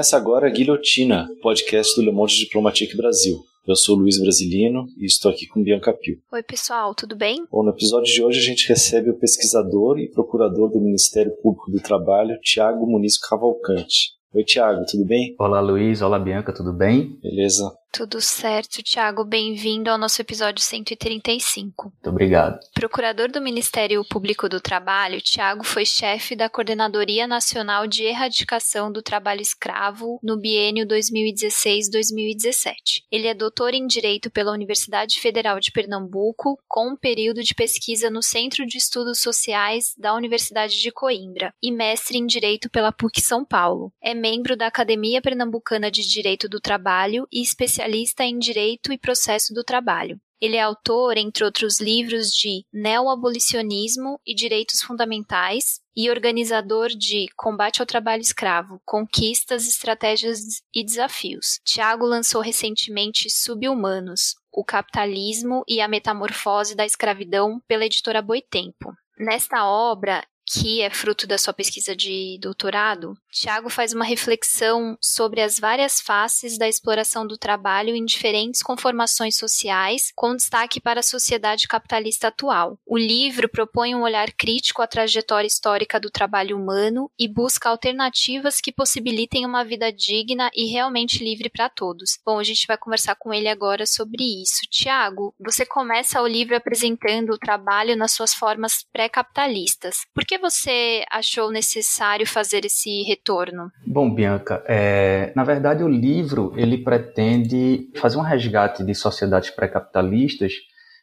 [0.00, 3.38] Começa agora a Guilhotina, podcast do Le Monde Diplomatique Brasil.
[3.68, 6.16] Eu sou Luiz Brasilino e estou aqui com Bianca Pio.
[6.32, 7.44] Oi, pessoal, tudo bem?
[7.52, 11.70] Bom, no episódio de hoje a gente recebe o pesquisador e procurador do Ministério Público
[11.70, 14.14] do Trabalho, Tiago Muniz Cavalcante.
[14.32, 15.36] Oi, Tiago, tudo bem?
[15.38, 16.00] Olá, Luiz.
[16.00, 17.18] Olá, Bianca, tudo bem?
[17.22, 17.70] Beleza.
[17.92, 19.24] Tudo certo, Tiago.
[19.24, 21.86] Bem-vindo ao nosso episódio 135.
[21.86, 22.60] Muito obrigado.
[22.72, 29.02] Procurador do Ministério Público do Trabalho, Tiago foi chefe da Coordenadoria Nacional de Erradicação do
[29.02, 33.02] Trabalho Escravo no biênio 2016-2017.
[33.10, 38.08] Ele é doutor em Direito pela Universidade Federal de Pernambuco, com um período de pesquisa
[38.08, 43.20] no Centro de Estudos Sociais da Universidade de Coimbra e mestre em Direito pela PUC
[43.20, 43.92] São Paulo.
[44.00, 48.98] É membro da Academia Pernambucana de Direito do Trabalho e especialista especialista em Direito e
[48.98, 50.20] Processo do Trabalho.
[50.40, 57.80] Ele é autor, entre outros livros, de Neoabolicionismo e Direitos Fundamentais e organizador de Combate
[57.80, 60.40] ao Trabalho Escravo, Conquistas, Estratégias
[60.74, 61.60] e Desafios.
[61.64, 68.94] Tiago lançou recentemente Subhumanos, o Capitalismo e a Metamorfose da Escravidão pela editora Boitempo.
[69.18, 75.40] Nesta obra, que é fruto da sua pesquisa de doutorado, Tiago faz uma reflexão sobre
[75.40, 81.04] as várias faces da exploração do trabalho em diferentes conformações sociais, com destaque para a
[81.04, 82.76] sociedade capitalista atual.
[82.84, 88.60] O livro propõe um olhar crítico à trajetória histórica do trabalho humano e busca alternativas
[88.60, 92.18] que possibilitem uma vida digna e realmente livre para todos.
[92.26, 94.62] Bom, a gente vai conversar com ele agora sobre isso.
[94.68, 99.98] Tiago, você começa o livro apresentando o trabalho nas suas formas pré-capitalistas.
[100.12, 103.70] Por que você achou necessário fazer esse retorno?
[103.86, 110.54] Bom, Bianca, é, na verdade o livro ele pretende fazer um resgate de sociedades pré-capitalistas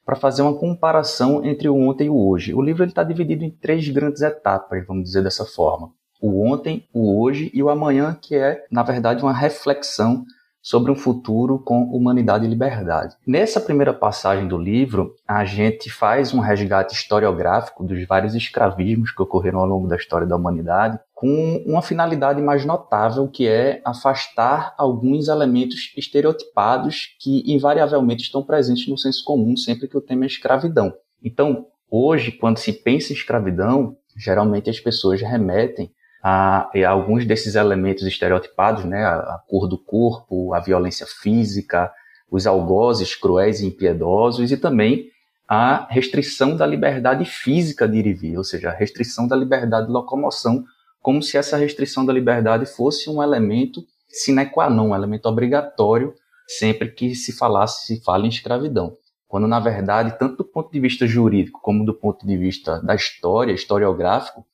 [0.06, 2.54] para fazer uma comparação entre o ontem e o hoje.
[2.54, 5.92] O livro está dividido em três grandes etapas, vamos dizer dessa forma.
[6.22, 10.24] O ontem, o hoje e o amanhã, que é, na verdade, uma reflexão
[10.68, 13.16] sobre um futuro com humanidade e liberdade.
[13.26, 19.22] Nessa primeira passagem do livro, a gente faz um resgate historiográfico dos vários escravismos que
[19.22, 24.76] ocorreram ao longo da história da humanidade, com uma finalidade mais notável, que é afastar
[24.78, 30.28] alguns elementos estereotipados que invariavelmente estão presentes no senso comum sempre que o tema é
[30.28, 30.94] escravidão.
[31.24, 35.90] Então, hoje, quando se pensa em escravidão, geralmente as pessoas remetem
[36.30, 41.90] a, a alguns desses elementos estereotipados, né, a, a cor do corpo, a violência física,
[42.30, 45.10] os algozes cruéis e impiedosos e também
[45.48, 49.88] a restrição da liberdade física de ir e vir, ou seja, a restrição da liberdade
[49.88, 50.66] de locomoção,
[51.02, 56.14] como se essa restrição da liberdade fosse um elemento sine qua non, um elemento obrigatório
[56.46, 58.98] sempre que se falasse, se fala em escravidão.
[59.30, 62.96] Quando, na verdade, tanto do ponto de vista jurídico como do ponto de vista da
[62.96, 64.46] história, historiográfico,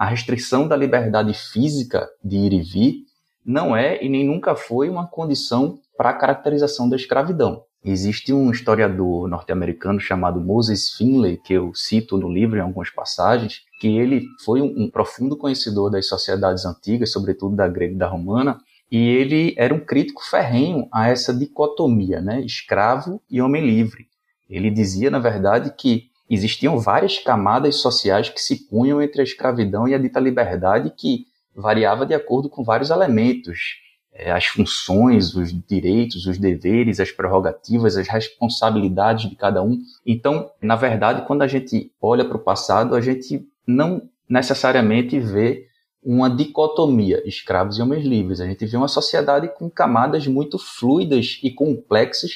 [0.00, 3.04] a restrição da liberdade física de ir e vir
[3.44, 7.64] não é e nem nunca foi uma condição para a caracterização da escravidão.
[7.84, 13.60] Existe um historiador norte-americano chamado Moses Finley, que eu cito no livro em algumas passagens,
[13.78, 18.58] que ele foi um, profundo conhecedor das sociedades antigas, sobretudo da grega e da romana,
[18.90, 24.06] e ele era um crítico ferrenho a essa dicotomia, né, escravo e homem livre.
[24.48, 29.88] Ele dizia, na verdade, que existiam várias camadas sociais que se punham entre a escravidão
[29.88, 33.80] e a dita liberdade que variava de acordo com vários elementos,
[34.12, 39.78] é, as funções, os direitos, os deveres, as prerrogativas, as responsabilidades de cada um.
[40.06, 45.66] Então, na verdade, quando a gente olha para o passado, a gente não necessariamente vê
[46.02, 48.40] uma dicotomia, escravos e homens livres.
[48.40, 52.30] A gente vê uma sociedade com camadas muito fluidas e complexas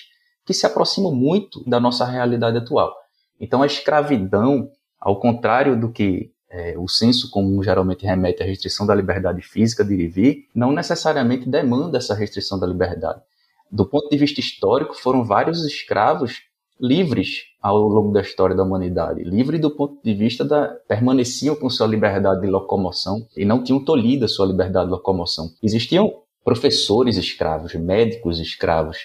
[0.45, 3.04] que se aproximam muito da nossa realidade atual.
[3.41, 8.87] Então, a escravidão, ao contrário do que é, o senso comum geralmente remete à restrição
[8.87, 13.21] da liberdade física de viver, não necessariamente demanda essa restrição da liberdade.
[13.71, 16.43] Do ponto de vista histórico, foram vários escravos
[16.81, 21.71] livres ao longo da história da humanidade, livres do ponto de vista da permaneciam com
[21.71, 25.51] sua liberdade de locomoção e não tinham tolhido a sua liberdade de locomoção.
[25.63, 26.13] Existiam
[26.45, 28.99] professores escravos, médicos escravos,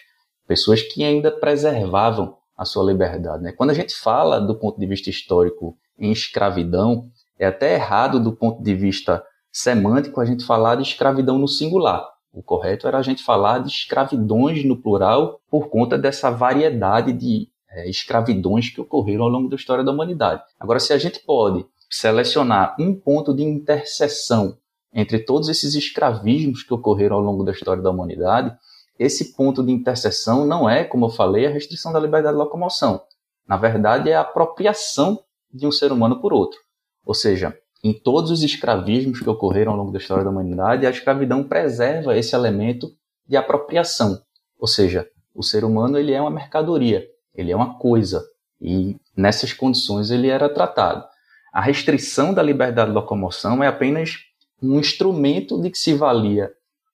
[0.48, 3.42] pessoas que ainda preservavam a sua liberdade.
[3.42, 3.54] Né?
[3.54, 7.10] Quando a gente fala do ponto de vista histórico em escravidão,
[7.40, 12.06] é até errado do ponto de vista semântico a gente falar de escravidão no singular.
[12.34, 17.48] O correto era a gente falar de escravidões no plural por conta dessa variedade de
[17.72, 20.44] é, escravidões que ocorreram ao longo da história da humanidade.
[20.60, 24.58] Agora, se a gente pode selecionar um ponto de interseção
[24.94, 28.54] entre todos esses escravismos que ocorreram ao longo da história da humanidade,
[29.00, 33.02] esse ponto de interseção não é, como eu falei, a restrição da liberdade de locomoção.
[33.48, 36.60] Na verdade, é a apropriação de um ser humano por outro.
[37.06, 40.90] Ou seja, em todos os escravismos que ocorreram ao longo da história da humanidade, a
[40.90, 42.92] escravidão preserva esse elemento
[43.26, 44.22] de apropriação.
[44.60, 48.22] Ou seja, o ser humano ele é uma mercadoria, ele é uma coisa,
[48.60, 51.06] e nessas condições ele era tratado.
[51.54, 54.18] A restrição da liberdade de locomoção é apenas
[54.62, 56.52] um instrumento de que se valia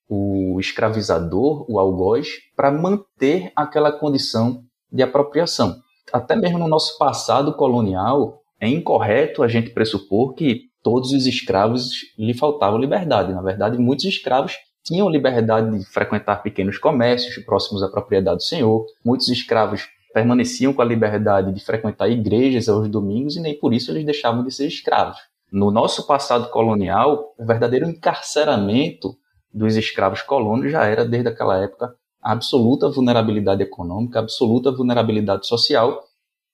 [0.08, 5.78] o escravizador, o algoz, para manter aquela condição de apropriação.
[6.14, 11.90] Até mesmo no nosso passado colonial, é incorreto a gente pressupor que todos os escravos
[12.18, 13.34] lhe faltava liberdade.
[13.34, 18.86] Na verdade, muitos escravos tinham liberdade de frequentar pequenos comércios próximos à propriedade do senhor.
[19.04, 23.92] Muitos escravos permaneciam com a liberdade de frequentar igrejas aos domingos e nem por isso
[23.92, 25.18] eles deixavam de ser escravos.
[25.52, 29.18] No nosso passado colonial, o verdadeiro encarceramento
[29.56, 36.04] dos escravos colonos já era, desde aquela época, absoluta vulnerabilidade econômica, absoluta vulnerabilidade social,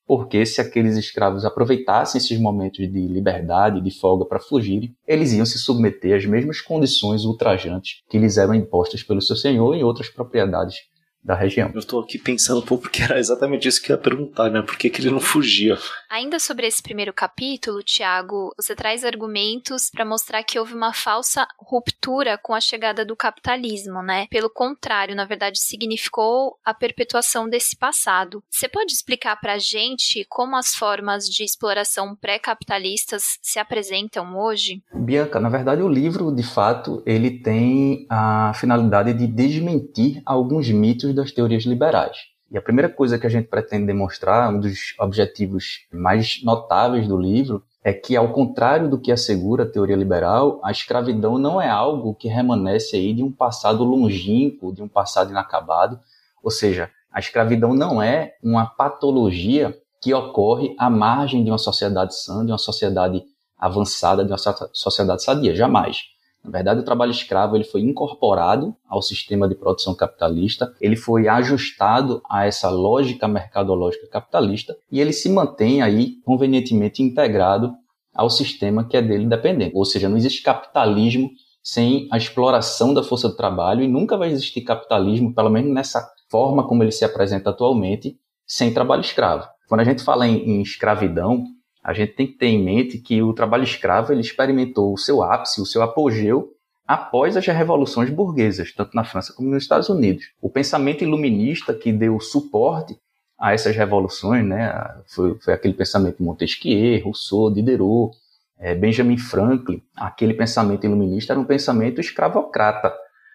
[0.06, 5.46] porque se aqueles escravos aproveitassem esses momentos de liberdade, de folga para fugirem, eles iam
[5.46, 10.10] se submeter às mesmas condições ultrajantes que lhes eram impostas pelo seu senhor em outras
[10.10, 10.76] propriedades
[11.24, 11.70] da região.
[11.74, 14.62] Eu estou aqui pensando um pouco porque era exatamente isso que eu ia perguntar, né?
[14.62, 15.78] Por que, que ele não fugia?
[16.10, 21.48] Ainda sobre esse primeiro capítulo, Tiago, você traz argumentos para mostrar que houve uma falsa
[21.60, 24.28] ruptura com a chegada do capitalismo, né?
[24.30, 28.44] Pelo contrário, na verdade, significou a perpetuação desse passado.
[28.50, 34.82] Você pode explicar para a gente como as formas de exploração pré-capitalistas se apresentam hoje?
[34.94, 41.11] Bianca, na verdade, o livro, de fato, ele tem a finalidade de desmentir alguns mitos
[41.14, 42.18] das teorias liberais.
[42.52, 47.16] E a primeira coisa que a gente pretende demonstrar, um dos objetivos mais notáveis do
[47.18, 51.70] livro, é que, ao contrário do que assegura a teoria liberal, a escravidão não é
[51.70, 56.00] algo que remanesce aí de um passado longínquo, de um passado inacabado.
[56.44, 62.16] Ou seja, a escravidão não é uma patologia que ocorre à margem de uma sociedade
[62.16, 63.24] sã, de uma sociedade
[63.58, 64.38] avançada, de uma
[64.74, 65.56] sociedade sadia.
[65.56, 66.02] Jamais.
[66.44, 71.28] Na verdade, o trabalho escravo ele foi incorporado ao sistema de produção capitalista, ele foi
[71.28, 77.74] ajustado a essa lógica mercadológica capitalista e ele se mantém aí convenientemente integrado
[78.14, 79.76] ao sistema que é dele dependente.
[79.76, 81.30] Ou seja, não existe capitalismo
[81.64, 86.10] sem a exploração da força do trabalho e nunca vai existir capitalismo, pelo menos nessa
[86.30, 88.18] forma como ele se apresenta atualmente,
[88.48, 89.48] sem trabalho escravo.
[89.68, 91.46] Quando a gente fala em, em escravidão,
[91.84, 95.24] a gente tem que ter em mente que o trabalho escravo ele experimentou o seu
[95.24, 96.54] ápice, o seu apogeu
[96.88, 100.26] após as revoluções burguesas, tanto na França como nos Estados Unidos.
[100.42, 102.98] O pensamento iluminista que deu suporte
[103.40, 104.72] a essas revoluções, né,
[105.08, 108.16] foi, foi aquele pensamento Montesquieu, Rousseau, Diderot,
[108.60, 109.82] é, Benjamin Franklin.
[109.96, 112.94] Aquele pensamento iluminista era um pensamento escravocrata.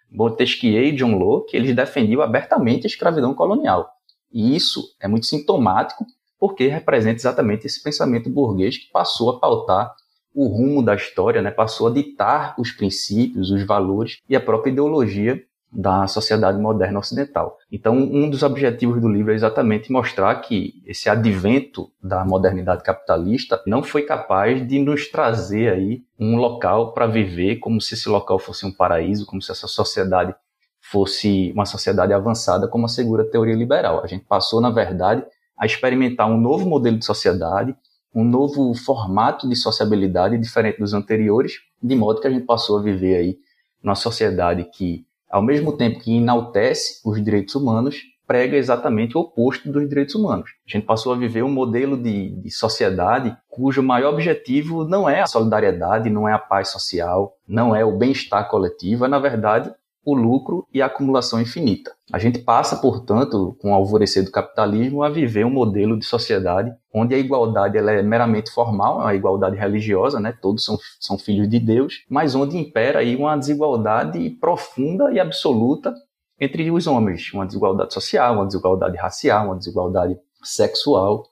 [0.08, 3.90] Montesquieu e John Locke eles defendiam abertamente a escravidão colonial.
[4.32, 6.06] E isso é muito sintomático
[6.38, 9.94] porque representa exatamente esse pensamento burguês que passou a pautar
[10.34, 11.50] o rumo da história, né?
[11.50, 15.42] passou a ditar os princípios, os valores e a própria ideologia
[15.72, 17.58] da sociedade moderna ocidental.
[17.70, 23.60] Então, um dos objetivos do livro é exatamente mostrar que esse advento da modernidade capitalista
[23.66, 28.38] não foi capaz de nos trazer aí um local para viver como se esse local
[28.38, 30.34] fosse um paraíso, como se essa sociedade
[30.80, 34.02] fosse uma sociedade avançada, como assegura a teoria liberal.
[34.02, 35.24] A gente passou, na verdade,
[35.56, 37.74] a experimentar um novo modelo de sociedade,
[38.14, 42.82] um novo formato de sociabilidade diferente dos anteriores, de modo que a gente passou a
[42.82, 43.38] viver aí
[43.82, 49.70] numa sociedade que, ao mesmo tempo que enaltece os direitos humanos, prega exatamente o oposto
[49.70, 50.50] dos direitos humanos.
[50.66, 55.20] A gente passou a viver um modelo de, de, sociedade cujo maior objetivo não é
[55.20, 59.72] a solidariedade, não é a paz social, não é o bem-estar coletivo, é, na verdade,
[60.06, 61.92] o lucro e a acumulação infinita.
[62.12, 66.72] A gente passa, portanto, com o alvorecer do capitalismo, a viver um modelo de sociedade
[66.94, 70.32] onde a igualdade ela é meramente formal, é uma igualdade religiosa, né?
[70.40, 75.92] todos são, são filhos de Deus, mas onde impera aí uma desigualdade profunda e absoluta
[76.38, 81.24] entre os homens, uma desigualdade social, uma desigualdade racial, uma desigualdade sexual.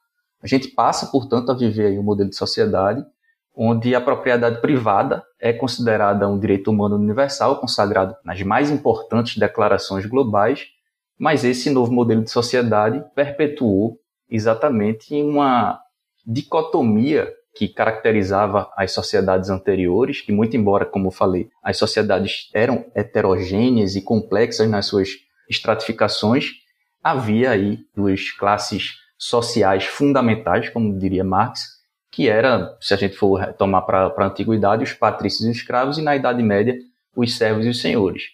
[0.42, 3.04] A gente passa, portanto, a viver aí um modelo de sociedade
[3.54, 10.04] onde a propriedade privada é considerada um direito humano universal, consagrado nas mais importantes declarações
[10.06, 10.66] globais,
[11.18, 15.78] mas esse novo modelo de sociedade perpetuou exatamente uma
[16.26, 23.94] dicotomia que caracterizava as sociedades anteriores, que muito embora, como falei, as sociedades eram heterogêneas
[23.94, 25.10] e complexas nas suas
[25.48, 26.50] estratificações,
[27.02, 31.73] havia aí duas classes sociais fundamentais, como diria Marx,
[32.14, 35.98] que era, se a gente for tomar para a antiguidade, os patrícios e os escravos,
[35.98, 36.78] e na Idade Média,
[37.16, 38.28] os servos e os senhores.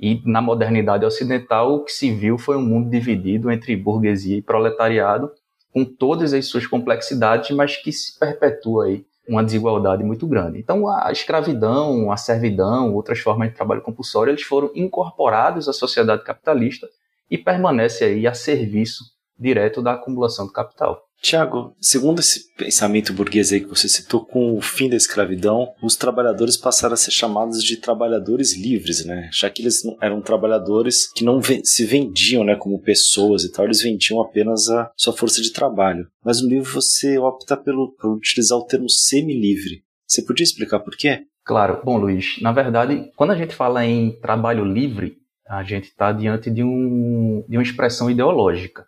[0.00, 4.40] E na modernidade ocidental, o que se viu foi um mundo dividido entre burguesia e
[4.40, 5.30] proletariado,
[5.74, 10.58] com todas as suas complexidades, mas que se perpetua aí uma desigualdade muito grande.
[10.58, 16.24] Então, a escravidão, a servidão, outras formas de trabalho compulsório, eles foram incorporados à sociedade
[16.24, 16.88] capitalista
[17.30, 19.04] e permanecem aí a serviço
[19.38, 21.07] direto da acumulação do capital.
[21.20, 25.96] Tiago, segundo esse pensamento burguês aí que você citou, com o fim da escravidão, os
[25.96, 29.28] trabalhadores passaram a ser chamados de trabalhadores livres, né?
[29.32, 33.82] Já que eles eram trabalhadores que não se vendiam, né, como pessoas e tal, eles
[33.82, 36.06] vendiam apenas a sua força de trabalho.
[36.24, 39.82] Mas no livro você opta pelo, por utilizar o termo semi-livre.
[40.06, 41.22] Você podia explicar por quê?
[41.44, 41.80] Claro.
[41.84, 45.16] Bom, Luiz, na verdade, quando a gente fala em trabalho livre,
[45.48, 48.84] a gente está diante de, um, de uma expressão ideológica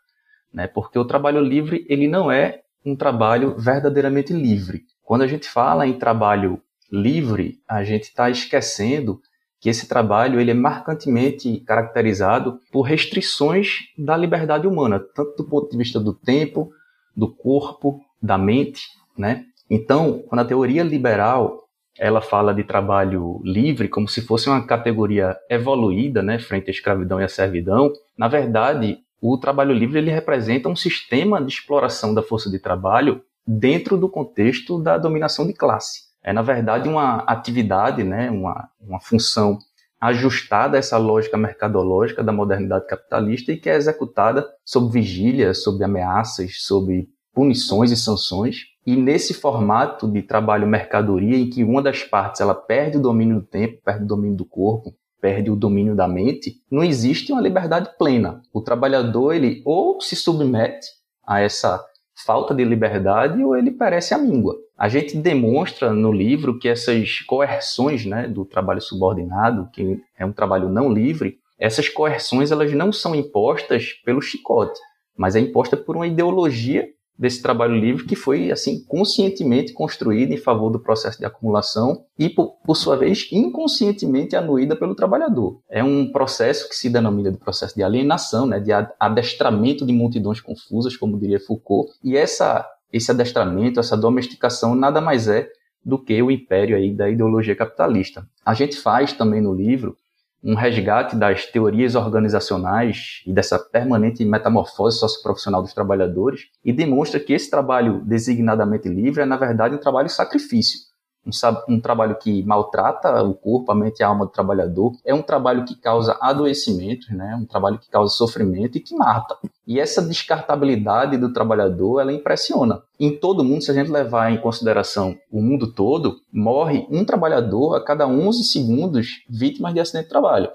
[0.53, 0.67] né?
[0.67, 4.85] Porque o trabalho livre ele não é um trabalho verdadeiramente livre.
[5.03, 9.21] Quando a gente fala em trabalho livre, a gente está esquecendo
[9.61, 15.71] que esse trabalho ele é marcantemente caracterizado por restrições da liberdade humana, tanto do ponto
[15.71, 16.73] de vista do tempo,
[17.15, 19.45] do corpo, da mente, né?
[19.69, 21.61] Então, quando a teoria liberal
[21.99, 27.21] ela fala de trabalho livre como se fosse uma categoria evoluída, né, frente à escravidão
[27.21, 32.23] e à servidão, na verdade, o trabalho livre ele representa um sistema de exploração da
[32.23, 36.11] força de trabalho dentro do contexto da dominação de classe.
[36.23, 39.59] É, na verdade, uma atividade, né, uma, uma função
[40.01, 45.83] ajustada a essa lógica mercadológica da modernidade capitalista e que é executada sob vigília, sob
[45.85, 48.65] ameaças, sob punições e sanções.
[48.87, 53.41] E nesse formato de trabalho mercadoria, em que uma das partes ela perde o domínio
[53.41, 57.41] do tempo, perde o domínio do corpo, perde o domínio da mente, não existe uma
[57.41, 58.43] liberdade plena.
[58.53, 60.87] O trabalhador, ele ou se submete
[61.27, 61.85] a essa
[62.25, 64.57] falta de liberdade ou ele perece à míngua.
[64.77, 70.33] A gente demonstra no livro que essas coerções né, do trabalho subordinado, que é um
[70.33, 74.81] trabalho não livre, essas coerções elas não são impostas pelo chicote,
[75.17, 76.89] mas é imposta por uma ideologia
[77.21, 82.31] desse trabalho livre que foi assim conscientemente construída em favor do processo de acumulação e
[82.31, 85.61] por, por, sua vez inconscientemente anuída pelo trabalhador.
[85.69, 90.41] É um processo que se denomina de processo de alienação, né, de adestramento de multidões
[90.41, 91.93] confusas, como diria Foucault.
[92.03, 95.49] E essa esse adestramento, essa domesticação nada mais é
[95.85, 98.27] do que o império aí da ideologia capitalista.
[98.45, 99.97] A gente faz também no livro
[100.43, 107.33] um resgate das teorias organizacionais e dessa permanente metamorfose socioprofissional dos trabalhadores e demonstra que
[107.33, 110.90] esse trabalho designadamente livre é, na verdade, um trabalho sacrifício
[111.27, 115.15] um, um, trabalho que maltrata o corpo, a mente e a alma do trabalhador, é
[115.15, 117.37] um trabalho que causa adoecimentos, né?
[117.41, 119.37] um trabalho que causa sofrimento e que mata.
[119.67, 122.83] E essa descartabilidade do trabalhador, ela impressiona.
[122.99, 127.75] Em todo mundo, se a gente levar em consideração o mundo todo, morre um trabalhador
[127.75, 130.51] a cada 11 segundos vítimas de acidente de trabalho.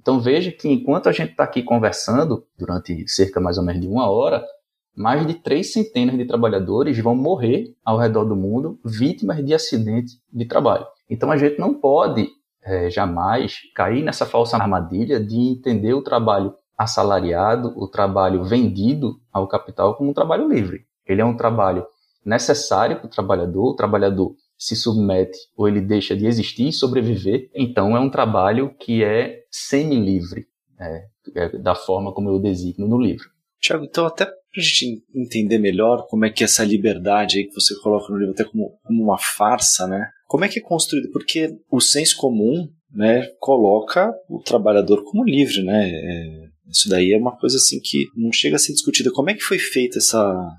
[0.00, 3.88] Então veja que enquanto a gente está aqui conversando, durante cerca mais ou menos de
[3.88, 4.42] uma hora,
[4.96, 10.12] mais de três centenas de trabalhadores vão morrer ao redor do mundo vítimas de acidente
[10.32, 10.86] de trabalho.
[11.08, 12.28] Então a gente não pode
[12.62, 19.46] é, jamais cair nessa falsa armadilha de entender o trabalho assalariado, o trabalho vendido ao
[19.46, 20.86] capital como um trabalho livre.
[21.06, 21.86] Ele é um trabalho
[22.24, 27.50] necessário para o trabalhador, o trabalhador se submete ou ele deixa de existir e sobreviver,
[27.54, 30.46] então é um trabalho que é semi-livre,
[30.78, 33.28] é, é, da forma como eu designo no livro.
[33.58, 37.54] Tiago, então até para a gente entender melhor como é que essa liberdade aí que
[37.54, 40.08] você coloca no livro até como, como uma farsa, né?
[40.26, 41.10] Como é que é construído?
[41.12, 45.88] Porque o senso comum, né, coloca o trabalhador como livre, né?
[45.88, 49.12] É, isso daí é uma coisa assim que não chega a ser discutida.
[49.12, 50.56] Como é que foi feita essa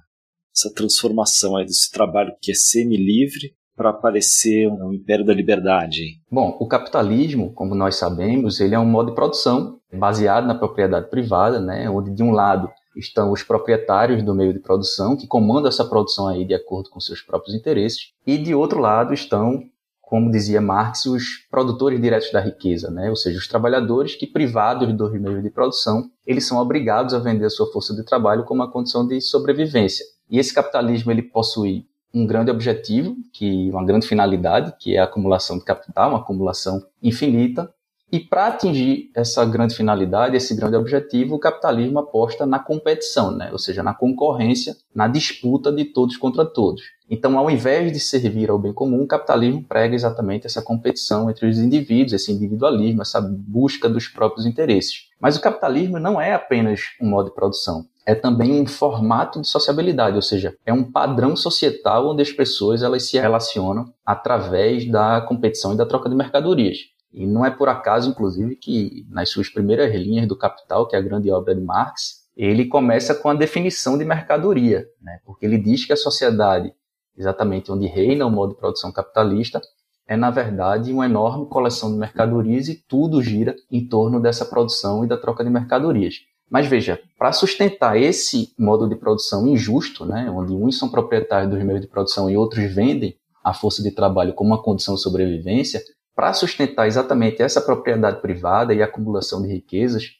[0.53, 6.19] essa transformação aí desse trabalho que é semi-livre para aparecer um império da liberdade?
[6.29, 11.09] Bom, o capitalismo, como nós sabemos, ele é um modo de produção baseado na propriedade
[11.09, 15.69] privada, né, onde de um lado estão os proprietários do meio de produção, que comandam
[15.69, 19.63] essa produção aí de acordo com seus próprios interesses, e de outro lado estão,
[20.01, 23.09] como dizia Marx, os produtores diretos da riqueza, né?
[23.09, 27.45] ou seja, os trabalhadores que, privados do meio de produção, eles são obrigados a vender
[27.45, 30.05] a sua força de trabalho como uma condição de sobrevivência.
[30.29, 35.05] E esse capitalismo ele possui um grande objetivo, que uma grande finalidade, que é a
[35.05, 37.73] acumulação de capital, uma acumulação infinita,
[38.11, 43.49] e para atingir essa grande finalidade, esse grande objetivo, o capitalismo aposta na competição, né?
[43.53, 46.81] ou seja, na concorrência, na disputa de todos contra todos.
[47.09, 51.47] Então, ao invés de servir ao bem comum, o capitalismo prega exatamente essa competição entre
[51.47, 55.09] os indivíduos, esse individualismo, essa busca dos próprios interesses.
[55.19, 59.47] Mas o capitalismo não é apenas um modo de produção, é também um formato de
[59.47, 65.21] sociabilidade, ou seja, é um padrão societal onde as pessoas elas se relacionam através da
[65.21, 66.90] competição e da troca de mercadorias.
[67.13, 70.99] E não é por acaso, inclusive, que nas suas primeiras linhas do Capital, que é
[70.99, 75.19] a grande obra de Marx, ele começa com a definição de mercadoria, né?
[75.25, 76.73] porque ele diz que a sociedade
[77.17, 79.61] exatamente onde reina o modo de produção capitalista,
[80.07, 85.05] é na verdade uma enorme coleção de mercadorias e tudo gira em torno dessa produção
[85.05, 86.15] e da troca de mercadorias.
[86.49, 91.63] Mas veja, para sustentar esse modo de produção injusto, né, onde uns são proprietários dos
[91.63, 95.81] meios de produção e outros vendem a força de trabalho como uma condição de sobrevivência,
[96.15, 100.15] para sustentar exatamente essa propriedade privada e acumulação de riquezas,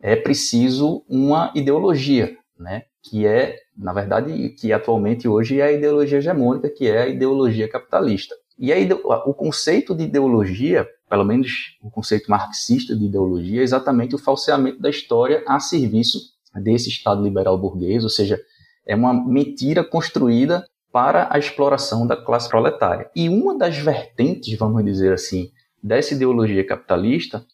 [0.00, 6.18] é preciso uma ideologia, né, que é, na verdade, que atualmente hoje é a ideologia
[6.18, 8.34] hegemônica, que é a ideologia capitalista.
[8.58, 14.14] E aí o conceito de ideologia, pelo menos o conceito marxista de ideologia, é exatamente
[14.14, 16.18] o falseamento da história a serviço
[16.54, 18.40] desse Estado liberal burguês, ou seja,
[18.86, 23.10] é uma mentira construída para a exploração da classe proletária.
[23.16, 25.50] E uma das vertentes, vamos dizer assim,
[25.82, 27.44] dessa ideologia capitalista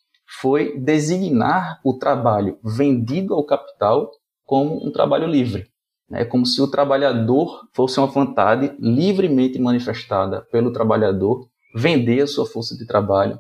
[0.41, 4.11] foi designar o trabalho vendido ao capital
[4.45, 5.67] como um trabalho livre.
[6.11, 12.47] É como se o trabalhador fosse uma vontade livremente manifestada pelo trabalhador vender a sua
[12.47, 13.39] força de trabalho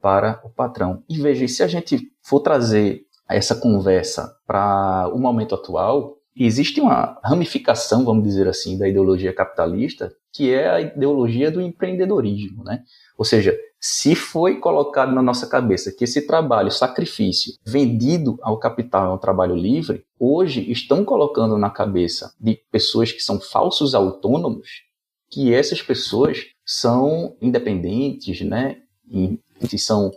[0.00, 1.02] para o patrão.
[1.08, 7.18] E veja, se a gente for trazer essa conversa para o momento atual, existe uma
[7.24, 12.82] ramificação, vamos dizer assim, da ideologia capitalista, que é a ideologia do empreendedorismo, né?
[13.16, 19.10] Ou seja, se foi colocado na nossa cabeça que esse trabalho, sacrifício, vendido ao capital
[19.10, 24.86] é um trabalho livre, hoje estão colocando na cabeça de pessoas que são falsos autônomos
[25.30, 28.78] que essas pessoas são independentes, né?
[29.08, 29.38] E,
[29.72, 30.10] e são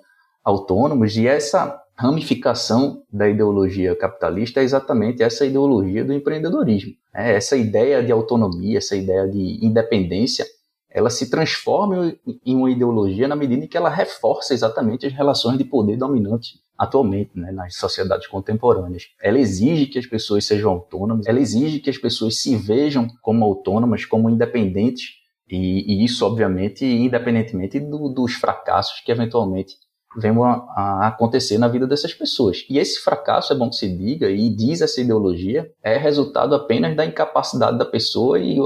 [0.44, 6.94] autônomos e essa ramificação da ideologia capitalista é exatamente essa ideologia do empreendedorismo.
[7.14, 10.46] É essa ideia de autonomia, essa ideia de independência
[10.90, 15.58] ela se transforma em uma ideologia na medida em que ela reforça exatamente as relações
[15.58, 19.04] de poder dominantes atualmente né, nas sociedades contemporâneas.
[19.22, 23.44] Ela exige que as pessoas sejam autônomas, ela exige que as pessoas se vejam como
[23.44, 29.76] autônomas, como independentes, e, e isso, obviamente, independentemente do, dos fracassos que eventualmente
[30.18, 32.66] venham a, acontecer na vida dessas pessoas.
[32.70, 36.96] E esse fracasso, é bom que se diga, e diz essa ideologia, é resultado apenas
[36.96, 38.58] da incapacidade da pessoa e,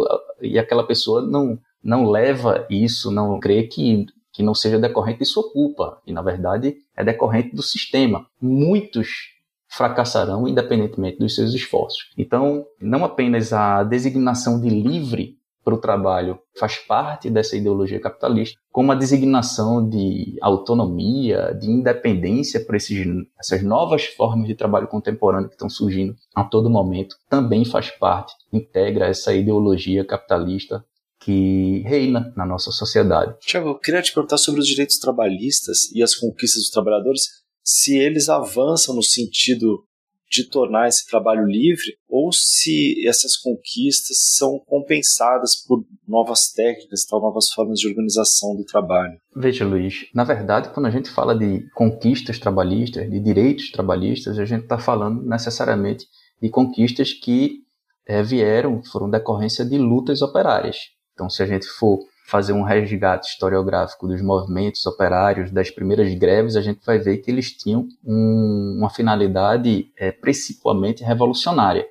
[0.41, 5.25] e aquela pessoa não não leva isso, não crê que, que não seja decorrente de
[5.25, 8.25] sua culpa, e na verdade é decorrente do sistema.
[8.41, 9.33] Muitos
[9.67, 12.11] fracassarão independentemente dos seus esforços.
[12.17, 18.59] Então, não apenas a designação de livre para o trabalho faz parte dessa ideologia capitalista,
[18.71, 25.55] como a designação de autonomia, de independência para essas novas formas de trabalho contemporâneo que
[25.55, 30.83] estão surgindo a todo momento, também faz parte, integra essa ideologia capitalista
[31.19, 33.37] que reina na nossa sociedade.
[33.39, 37.23] Tiago, eu queria te perguntar sobre os direitos trabalhistas e as conquistas dos trabalhadores,
[37.63, 39.85] se eles avançam no sentido
[40.33, 47.21] de tornar esse trabalho livre ou se essas conquistas são compensadas por novas técnicas, tal,
[47.21, 49.13] novas formas de organização do trabalho.
[49.35, 54.45] Veja, Luiz, na verdade, quando a gente fala de conquistas trabalhistas, de direitos trabalhistas, a
[54.45, 56.05] gente está falando necessariamente
[56.41, 57.59] de conquistas que
[58.07, 60.77] é, vieram, foram decorrência de lutas operárias.
[61.13, 66.55] Então, se a gente for fazer um resgate historiográfico dos movimentos operários das primeiras greves,
[66.55, 71.85] a gente vai ver que eles tinham um, uma finalidade é, principalmente revolucionária.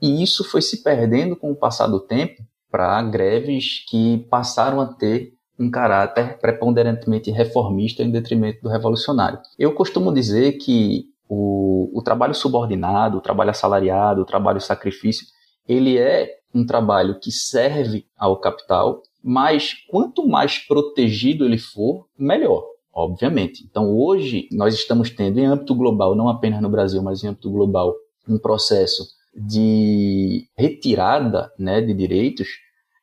[0.00, 4.86] E isso foi se perdendo com o passar do tempo para greves que passaram a
[4.86, 9.40] ter um caráter preponderantemente reformista em detrimento do revolucionário.
[9.58, 15.26] Eu costumo dizer que o, o trabalho subordinado, o trabalho assalariado, o trabalho sacrifício,
[15.66, 22.64] ele é um trabalho que serve ao capital, mas quanto mais protegido ele for, melhor,
[22.92, 23.64] obviamente.
[23.68, 27.50] Então, hoje, nós estamos tendo, em âmbito global, não apenas no Brasil, mas em âmbito
[27.50, 27.94] global,
[28.28, 32.48] um processo de retirada né, de direitos.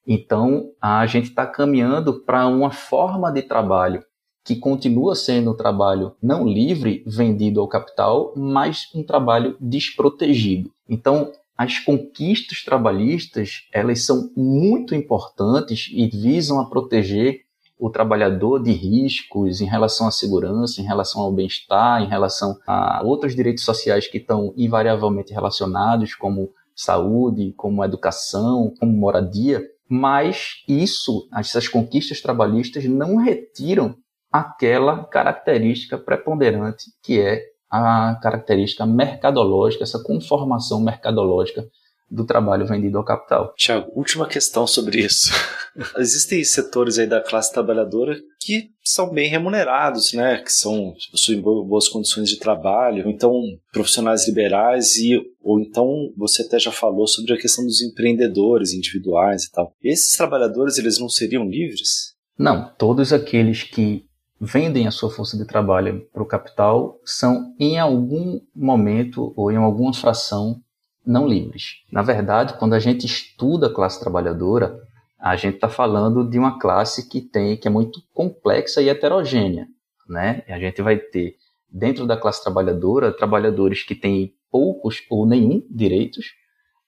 [0.08, 4.04] Então, a gente está caminhando para uma forma de trabalho
[4.44, 10.70] que continua sendo um trabalho não livre, vendido ao capital, mas um trabalho desprotegido.
[10.88, 17.46] Então, as conquistas trabalhistas elas são muito importantes e visam a proteger
[17.78, 23.02] o trabalhador de riscos em relação à segurança, em relação ao bem-estar, em relação a
[23.04, 29.62] outros direitos sociais que estão invariavelmente relacionados, como saúde, como educação, como moradia.
[29.90, 33.96] Mas isso, essas conquistas trabalhistas não retiram
[34.32, 41.66] aquela característica preponderante que é a característica mercadológica, essa conformação mercadológica
[42.10, 43.54] do trabalho vendido ao capital.
[43.58, 45.32] Tiago, última questão sobre isso.
[45.98, 50.38] Existem setores aí da classe trabalhadora que são bem remunerados, né?
[50.38, 53.34] Que são possuem boas condições de trabalho, então
[53.74, 59.46] profissionais liberais e ou então você até já falou sobre a questão dos empreendedores individuais
[59.46, 59.74] e tal.
[59.84, 62.14] Esses trabalhadores eles não seriam livres?
[62.38, 64.06] Não, todos aqueles que
[64.40, 69.56] vendem a sua força de trabalho para o capital são em algum momento ou em
[69.56, 70.62] alguma fração
[71.06, 71.84] não livres.
[71.92, 74.82] Na verdade, quando a gente estuda a classe trabalhadora,
[75.20, 79.68] a gente está falando de uma classe que tem que é muito complexa e heterogênea,
[80.08, 80.44] né?
[80.48, 81.36] E a gente vai ter
[81.70, 86.34] dentro da classe trabalhadora trabalhadores que têm poucos ou nenhum direitos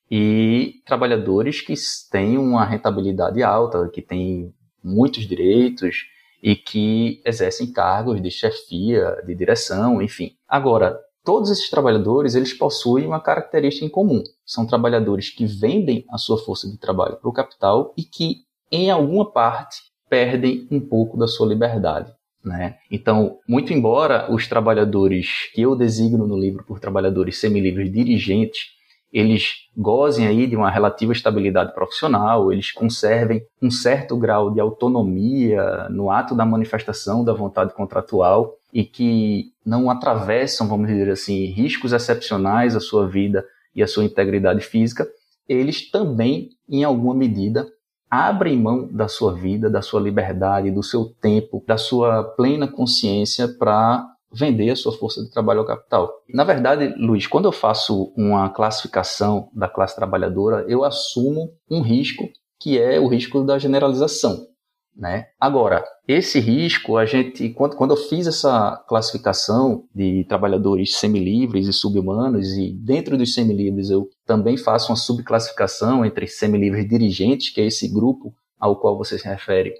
[0.09, 1.73] e trabalhadores que
[2.09, 6.05] têm uma rentabilidade alta, que têm muitos direitos
[6.41, 10.31] e que exercem cargos de chefia, de direção, enfim.
[10.47, 14.23] Agora, Todos esses trabalhadores eles possuem uma característica em comum.
[14.45, 18.89] São trabalhadores que vendem a sua força de trabalho para o capital e que, em
[18.89, 22.13] alguma parte, perdem um pouco da sua liberdade.
[22.41, 22.77] Né?
[22.89, 28.76] Então, muito embora os trabalhadores que eu designo no livro por trabalhadores semilivres dirigentes
[29.11, 35.87] eles gozem aí de uma relativa estabilidade profissional, eles conservem um certo grau de autonomia
[35.89, 41.93] no ato da manifestação da vontade contratual e que não atravessam, vamos dizer assim, riscos
[41.93, 45.07] excepcionais à sua vida e à sua integridade física,
[45.47, 47.65] eles também, em alguma medida,
[48.09, 53.47] abrem mão da sua vida, da sua liberdade, do seu tempo, da sua plena consciência
[53.47, 56.11] para vender a sua força de trabalho ao capital.
[56.33, 62.29] Na verdade, Luiz, quando eu faço uma classificação da classe trabalhadora, eu assumo um risco
[62.59, 64.47] que é o risco da generalização.
[64.95, 65.27] Né?
[65.39, 71.73] Agora, esse risco, a gente, quando, quando eu fiz essa classificação de trabalhadores semilivres e
[71.73, 77.67] subhumanos, e dentro dos semilivres eu também faço uma subclassificação entre semilivres dirigentes, que é
[77.67, 79.71] esse grupo ao qual você se refere,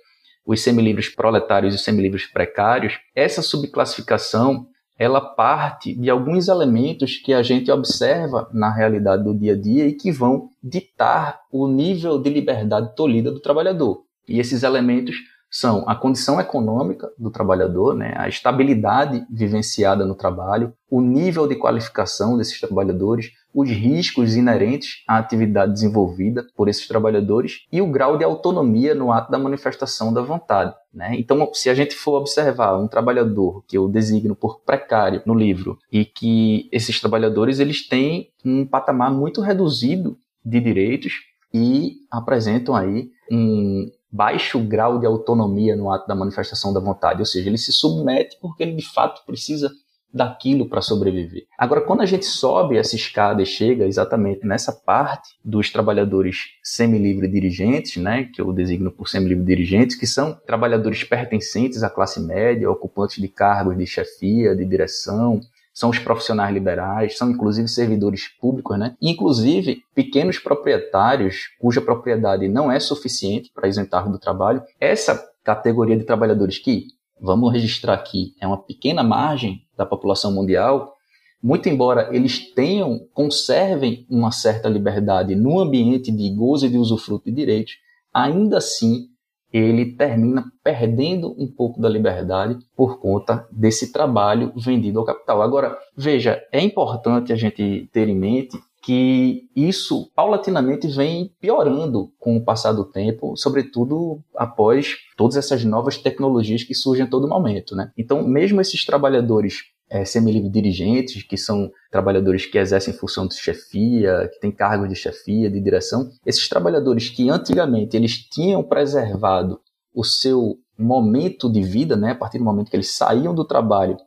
[0.47, 4.65] os semilivres proletários e os semilivres precários, essa subclassificação
[4.97, 9.85] ela parte de alguns elementos que a gente observa na realidade do dia a dia
[9.85, 14.03] e que vão ditar o nível de liberdade tolhida do trabalhador.
[14.27, 15.17] E esses elementos
[15.49, 21.55] são a condição econômica do trabalhador, né, a estabilidade vivenciada no trabalho, o nível de
[21.55, 28.17] qualificação desses trabalhadores, os riscos inerentes à atividade desenvolvida por esses trabalhadores e o grau
[28.17, 30.75] de autonomia no ato da manifestação da vontade.
[30.93, 31.15] Né?
[31.17, 35.79] Então, se a gente for observar um trabalhador que eu designo por precário no livro
[35.91, 41.13] e que esses trabalhadores eles têm um patamar muito reduzido de direitos
[41.53, 47.25] e apresentam aí um baixo grau de autonomia no ato da manifestação da vontade, ou
[47.25, 49.71] seja, ele se submete porque ele de fato precisa
[50.13, 51.43] daquilo para sobreviver.
[51.57, 57.27] Agora, quando a gente sobe essa escada e chega exatamente nessa parte dos trabalhadores semilivre
[57.27, 62.71] dirigentes, né, que eu designo por semilivre dirigentes, que são trabalhadores pertencentes à classe média,
[62.71, 65.41] ocupantes de cargos de chefia, de direção,
[65.77, 68.95] são os profissionais liberais, são inclusive servidores públicos, né?
[68.99, 74.63] Inclusive pequenos proprietários cuja propriedade não é suficiente para isentar do trabalho.
[74.79, 76.87] Essa categoria de trabalhadores que,
[77.21, 80.95] vamos registrar aqui, é uma pequena margem da população mundial,
[81.43, 87.25] muito embora eles tenham, conservem uma certa liberdade no ambiente de gozo e de usufruto
[87.25, 87.73] de direitos,
[88.11, 89.09] ainda assim
[89.57, 95.41] ele termina perdendo um pouco da liberdade por conta desse trabalho vendido ao capital.
[95.41, 102.37] Agora, veja, é importante a gente ter em mente que isso paulatinamente vem piorando com
[102.37, 107.75] o passar do tempo, sobretudo após todas essas novas tecnologias que surgem a todo momento.
[107.75, 107.91] Né?
[107.97, 114.29] Então, mesmo esses trabalhadores é, semilivre dirigentes, que são trabalhadores que exercem função de chefia,
[114.33, 119.59] que têm cargos de chefia, de direção, esses trabalhadores que antigamente eles tinham preservado
[119.93, 123.97] o seu momento de vida, né, a partir do momento que eles saíam do trabalho,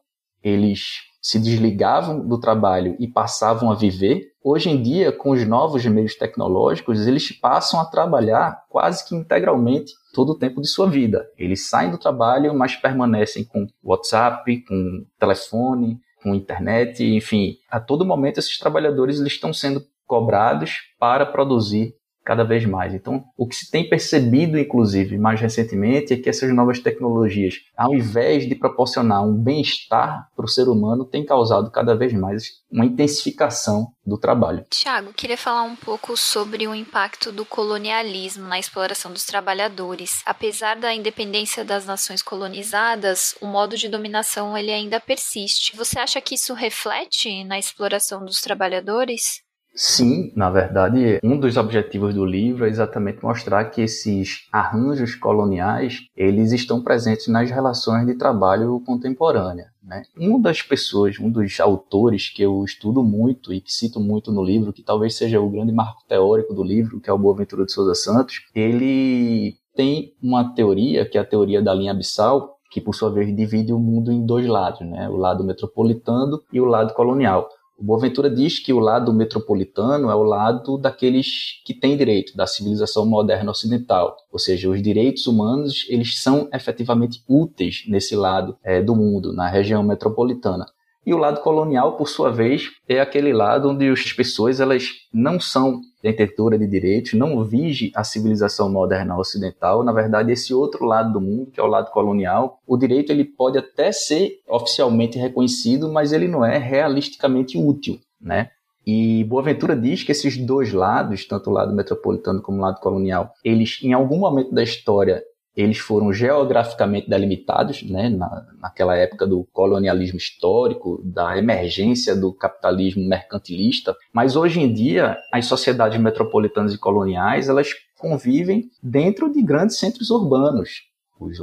[0.42, 4.29] eles se desligavam do trabalho e passavam a viver.
[4.42, 9.92] Hoje em dia, com os novos meios tecnológicos, eles passam a trabalhar quase que integralmente
[10.14, 11.28] todo o tempo de sua vida.
[11.36, 18.04] Eles saem do trabalho, mas permanecem com WhatsApp, com telefone, com internet, enfim, a todo
[18.04, 21.94] momento esses trabalhadores eles estão sendo cobrados para produzir
[22.30, 22.94] cada vez mais.
[22.94, 27.92] Então, o que se tem percebido, inclusive, mais recentemente, é que essas novas tecnologias, ao
[27.92, 32.86] invés de proporcionar um bem-estar para o ser humano, têm causado cada vez mais uma
[32.86, 34.64] intensificação do trabalho.
[34.70, 40.22] Tiago, queria falar um pouco sobre o impacto do colonialismo na exploração dos trabalhadores.
[40.24, 45.76] Apesar da independência das nações colonizadas, o modo de dominação ele ainda persiste.
[45.76, 49.42] Você acha que isso reflete na exploração dos trabalhadores?
[49.74, 56.06] Sim, na verdade, um dos objetivos do livro é exatamente mostrar que esses arranjos coloniais,
[56.16, 59.70] eles estão presentes nas relações de trabalho contemporânea.
[59.82, 60.02] Né?
[60.16, 64.42] Uma das pessoas, um dos autores que eu estudo muito e que cito muito no
[64.42, 67.72] livro, que talvez seja o grande marco teórico do livro, que é o Boaventura de
[67.72, 72.94] Souza Santos, ele tem uma teoria, que é a teoria da linha abissal, que por
[72.94, 75.08] sua vez divide o mundo em dois lados, né?
[75.08, 77.48] o lado metropolitano e o lado colonial.
[77.80, 82.46] O Boaventura diz que o lado metropolitano é o lado daqueles que têm direito, da
[82.46, 84.18] civilização moderna ocidental.
[84.30, 89.48] Ou seja, os direitos humanos eles são efetivamente úteis nesse lado é, do mundo, na
[89.48, 90.66] região metropolitana.
[91.10, 95.40] E o lado colonial, por sua vez, é aquele lado onde as pessoas elas não
[95.40, 99.82] são detentora de direitos, não vige a civilização moderna ocidental.
[99.82, 103.24] Na verdade, esse outro lado do mundo, que é o lado colonial, o direito ele
[103.24, 108.50] pode até ser oficialmente reconhecido, mas ele não é realisticamente útil, né?
[108.86, 113.32] E Boaventura diz que esses dois lados, tanto o lado metropolitano como o lado colonial,
[113.44, 115.24] eles em algum momento da história
[115.56, 123.06] eles foram geograficamente delimitados, né, na, naquela época do colonialismo histórico, da emergência do capitalismo
[123.06, 129.78] mercantilista, mas hoje em dia as sociedades metropolitanas e coloniais elas convivem dentro de grandes
[129.78, 130.88] centros urbanos.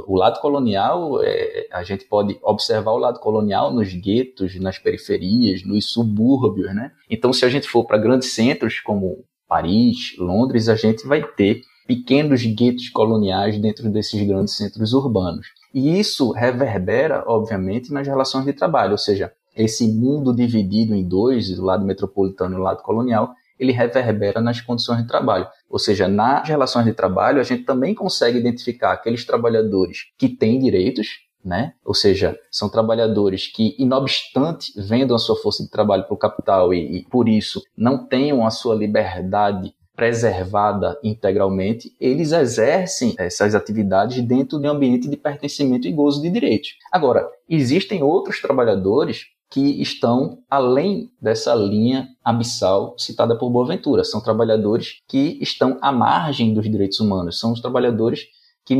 [0.08, 5.64] O lado colonial, é, a gente pode observar o lado colonial nos guetos, nas periferias,
[5.64, 6.90] nos subúrbios, né?
[7.08, 11.62] Então, se a gente for para grandes centros como Paris, Londres, a gente vai ter
[11.88, 15.46] pequenos guetos coloniais dentro desses grandes centros urbanos.
[15.72, 21.58] E isso reverbera, obviamente, nas relações de trabalho, ou seja, esse mundo dividido em dois,
[21.58, 25.48] o lado metropolitano e o lado colonial, ele reverbera nas condições de trabalho.
[25.68, 30.60] Ou seja, nas relações de trabalho, a gente também consegue identificar aqueles trabalhadores que têm
[30.60, 31.72] direitos, né?
[31.84, 36.72] Ou seja, são trabalhadores que, inobstante, vendam a sua força de trabalho para o capital
[36.74, 44.22] e, e, por isso, não tenham a sua liberdade preservada integralmente, eles exercem essas atividades
[44.22, 46.76] dentro de um ambiente de pertencimento e gozo de direitos.
[46.92, 54.04] Agora, existem outros trabalhadores que estão além dessa linha abissal citada por Boaventura.
[54.04, 57.40] São trabalhadores que estão à margem dos direitos humanos.
[57.40, 58.20] São os trabalhadores
[58.64, 58.76] que,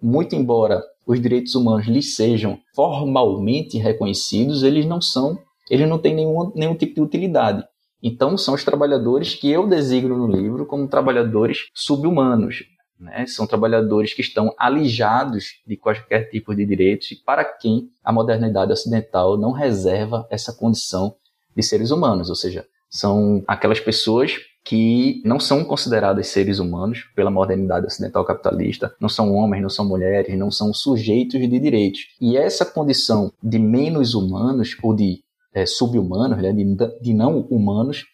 [0.00, 5.36] muito embora os direitos humanos lhes sejam formalmente reconhecidos, eles não são,
[5.68, 7.64] eles não têm nenhum, nenhum tipo de utilidade.
[8.02, 12.64] Então, são os trabalhadores que eu designo no livro como trabalhadores subhumanos.
[12.98, 13.26] Né?
[13.26, 18.72] São trabalhadores que estão alijados de qualquer tipo de direitos e para quem a modernidade
[18.72, 21.14] ocidental não reserva essa condição
[21.54, 27.30] de seres humanos, ou seja, são aquelas pessoas que não são consideradas seres humanos pela
[27.30, 32.00] modernidade ocidental capitalista, não são homens, não são mulheres, não são sujeitos de direitos.
[32.20, 35.22] E essa condição de menos humanos ou de
[35.54, 36.64] é, sub-humanos, né, de,
[37.00, 38.04] de não humanos,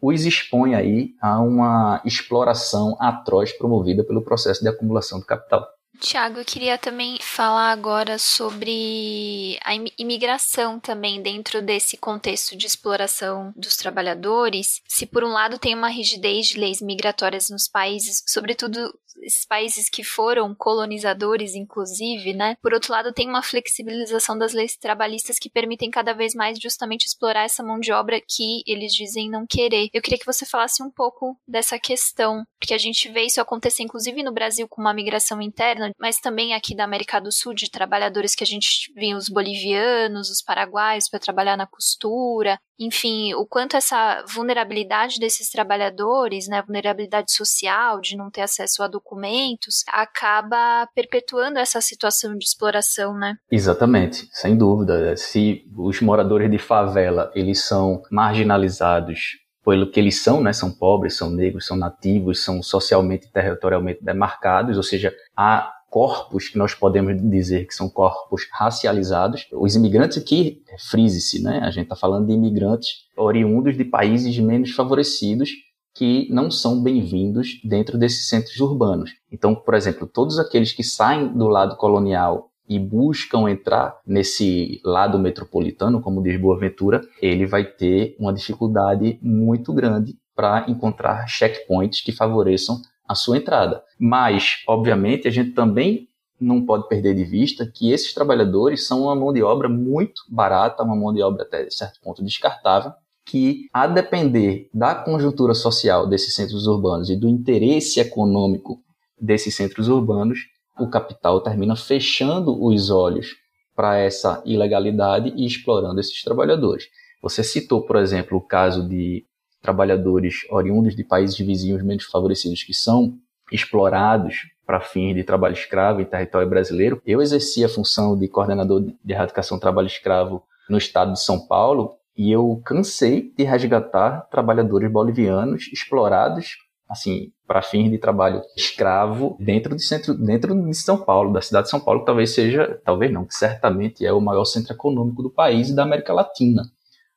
[0.00, 5.66] os expõe aí a uma exploração atroz promovida pelo processo de acumulação do capital.
[6.02, 13.52] Tiago, eu queria também falar agora sobre a imigração também dentro desse contexto de exploração
[13.56, 14.80] dos trabalhadores.
[14.88, 19.88] Se por um lado tem uma rigidez de leis migratórias nos países, sobretudo esses países
[19.88, 22.56] que foram colonizadores, inclusive, né?
[22.62, 27.04] Por outro lado, tem uma flexibilização das leis trabalhistas que permitem cada vez mais justamente
[27.06, 29.88] explorar essa mão de obra que eles dizem não querer.
[29.92, 33.82] Eu queria que você falasse um pouco dessa questão, porque a gente vê isso acontecer,
[33.82, 37.70] inclusive no Brasil, com uma migração interna, mas também aqui da América do Sul, de
[37.70, 43.46] trabalhadores que a gente vê os bolivianos, os paraguaios, para trabalhar na costura, enfim, o
[43.46, 50.88] quanto essa vulnerabilidade desses trabalhadores, né, vulnerabilidade social, de não ter acesso a documentos, acaba
[50.94, 53.36] perpetuando essa situação de exploração, né?
[53.50, 55.16] Exatamente, sem dúvida.
[55.16, 60.52] Se os moradores de favela, eles são marginalizados pelo que eles são, né?
[60.52, 66.48] São pobres, são negros, são nativos, são socialmente e territorialmente demarcados, ou seja, há corpos
[66.48, 69.46] que nós podemos dizer que são corpos racializados.
[69.52, 71.60] Os imigrantes aqui, frise-se, né?
[71.62, 75.50] A gente está falando de imigrantes oriundos de países menos favorecidos
[75.94, 79.10] que não são bem-vindos dentro desses centros urbanos.
[79.30, 85.18] Então, por exemplo, todos aqueles que saem do lado colonial e buscam entrar nesse lado
[85.18, 92.12] metropolitano, como diz Boaventura, ele vai ter uma dificuldade muito grande para encontrar checkpoints que
[92.12, 93.82] favoreçam a sua entrada.
[93.98, 96.08] Mas, obviamente, a gente também
[96.40, 100.82] não pode perder de vista que esses trabalhadores são uma mão de obra muito barata,
[100.82, 102.92] uma mão de obra até certo ponto descartável,
[103.24, 108.80] que, a depender da conjuntura social desses centros urbanos e do interesse econômico
[109.20, 110.40] desses centros urbanos,
[110.78, 113.36] o capital termina fechando os olhos
[113.74, 116.86] para essa ilegalidade e explorando esses trabalhadores.
[117.22, 119.24] Você citou, por exemplo, o caso de
[119.62, 123.16] trabalhadores oriundos de países vizinhos menos favorecidos que são
[123.50, 127.00] explorados para fins de trabalho escravo em território brasileiro.
[127.06, 131.46] Eu exerci a função de coordenador de erradicação do trabalho escravo no estado de São
[131.46, 136.56] Paulo e eu cansei de resgatar trabalhadores bolivianos explorados
[136.92, 141.64] assim, para fins de trabalho escravo dentro de centro, dentro de São Paulo, da cidade
[141.64, 145.22] de São Paulo, que talvez seja, talvez não, que certamente é o maior centro econômico
[145.22, 146.64] do país e da América Latina,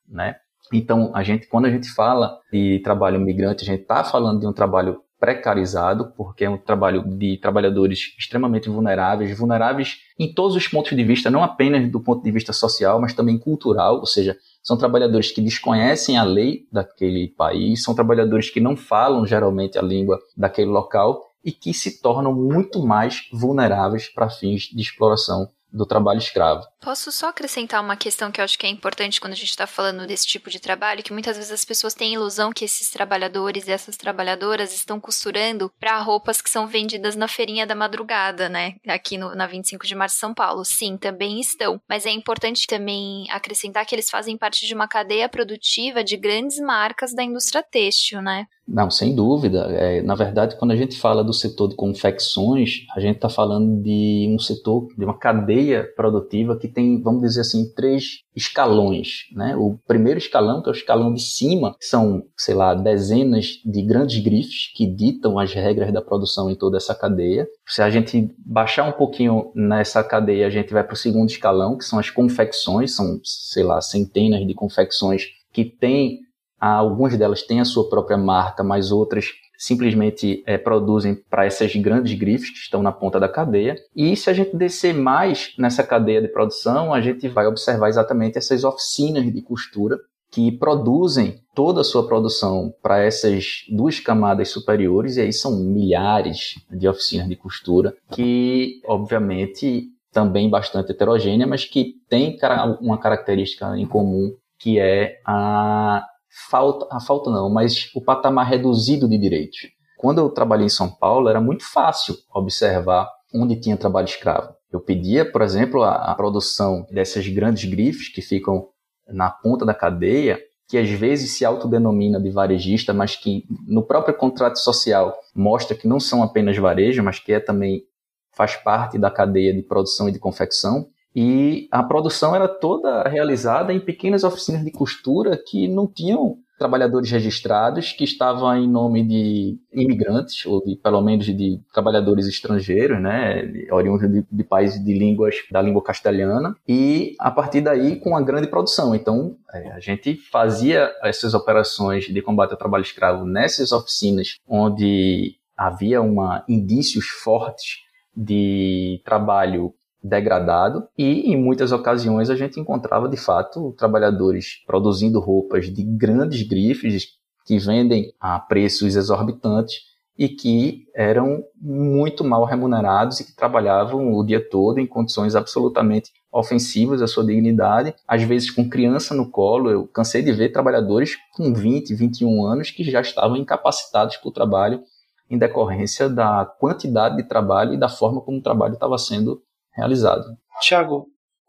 [0.08, 0.36] né?
[0.72, 4.46] Então, a gente, quando a gente fala de trabalho migrante, a gente está falando de
[4.46, 10.68] um trabalho precarizado, porque é um trabalho de trabalhadores extremamente vulneráveis, vulneráveis em todos os
[10.68, 14.36] pontos de vista, não apenas do ponto de vista social, mas também cultural, ou seja,
[14.62, 19.82] são trabalhadores que desconhecem a lei daquele país, são trabalhadores que não falam geralmente a
[19.82, 25.86] língua daquele local e que se tornam muito mais vulneráveis para fins de exploração do
[25.86, 26.62] trabalho escravo.
[26.80, 29.66] Posso só acrescentar uma questão que eu acho que é importante quando a gente está
[29.66, 32.90] falando desse tipo de trabalho, que muitas vezes as pessoas têm a ilusão que esses
[32.90, 38.48] trabalhadores e essas trabalhadoras estão costurando para roupas que são vendidas na feirinha da madrugada,
[38.48, 38.76] né?
[38.86, 40.64] Aqui no, na 25 de março, São Paulo.
[40.64, 41.80] Sim, também estão.
[41.88, 46.58] Mas é importante também acrescentar que eles fazem parte de uma cadeia produtiva de grandes
[46.58, 48.46] marcas da indústria têxtil, né?
[48.66, 49.66] Não, sem dúvida.
[49.70, 53.80] É, na verdade, quando a gente fala do setor de confecções, a gente está falando
[53.80, 59.26] de um setor, de uma cadeia produtiva que tem, vamos dizer assim, três escalões.
[59.32, 59.56] Né?
[59.56, 64.18] O primeiro escalão, que é o escalão de cima, são, sei lá, dezenas de grandes
[64.22, 67.46] grifes que ditam as regras da produção em toda essa cadeia.
[67.66, 71.78] Se a gente baixar um pouquinho nessa cadeia, a gente vai para o segundo escalão,
[71.78, 76.25] que são as confecções, são, sei lá, centenas de confecções que têm
[76.60, 79.26] Algumas delas têm a sua própria marca, mas outras
[79.58, 83.76] simplesmente é, produzem para essas grandes grifes que estão na ponta da cadeia.
[83.94, 88.38] E se a gente descer mais nessa cadeia de produção, a gente vai observar exatamente
[88.38, 89.98] essas oficinas de costura
[90.30, 96.56] que produzem toda a sua produção para essas duas camadas superiores, e aí são milhares
[96.70, 102.38] de oficinas de costura, que obviamente também bastante heterogênea, mas que tem
[102.80, 106.02] uma característica em comum, que é a
[106.50, 109.68] falta, a falta não, mas o patamar reduzido de direitos.
[109.96, 114.54] Quando eu trabalhei em São Paulo, era muito fácil observar onde tinha trabalho escravo.
[114.70, 118.68] Eu pedia, por exemplo, a, a produção dessas grandes grifes que ficam
[119.08, 124.16] na ponta da cadeia, que às vezes se autodenomina de varejista, mas que no próprio
[124.16, 127.84] contrato social mostra que não são apenas varejo, mas que é também
[128.32, 130.88] faz parte da cadeia de produção e de confecção.
[131.16, 137.10] E a produção era toda realizada em pequenas oficinas de costura que não tinham trabalhadores
[137.10, 143.42] registrados, que estavam em nome de imigrantes, ou de, pelo menos de trabalhadores estrangeiros, né,
[143.70, 148.22] oriundos de, de países de línguas, da língua castelhana, e a partir daí com uma
[148.22, 148.94] grande produção.
[148.94, 155.36] Então, é, a gente fazia essas operações de combate ao trabalho escravo nessas oficinas onde
[155.56, 159.74] havia uma, indícios fortes de trabalho
[160.08, 166.42] degradado e em muitas ocasiões a gente encontrava de fato trabalhadores produzindo roupas de grandes
[166.42, 167.08] grifes
[167.44, 174.24] que vendem a preços exorbitantes e que eram muito mal remunerados e que trabalhavam o
[174.24, 179.70] dia todo em condições absolutamente ofensivas à sua dignidade, às vezes com criança no colo.
[179.70, 184.32] Eu cansei de ver trabalhadores com 20, 21 anos que já estavam incapacitados para o
[184.32, 184.82] trabalho
[185.28, 189.42] em decorrência da quantidade de trabalho e da forma como o trabalho estava sendo
[189.76, 190.24] realizado.
[190.60, 191.06] Tiago,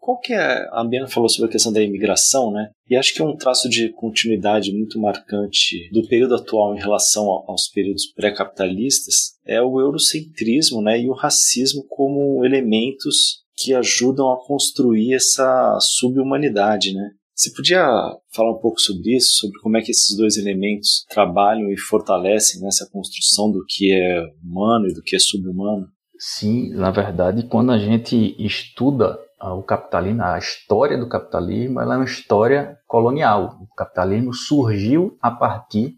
[0.07, 2.69] qual que é, a Biana falou sobre a questão da imigração, né?
[2.89, 7.25] E acho que é um traço de continuidade muito marcante do período atual em relação
[7.47, 11.01] aos períodos pré-capitalistas é o eurocentrismo, né?
[11.01, 17.11] E o racismo como elementos que ajudam a construir essa subhumanidade, né?
[17.35, 17.85] Você podia
[18.33, 22.61] falar um pouco sobre isso, sobre como é que esses dois elementos trabalham e fortalecem
[22.61, 25.87] nessa construção do que é humano e do que é subhumano?
[26.19, 31.97] Sim, na verdade, quando a gente estuda o capitalismo, a história do capitalismo, ela é
[31.97, 33.57] uma história colonial.
[33.61, 35.95] O capitalismo surgiu a partir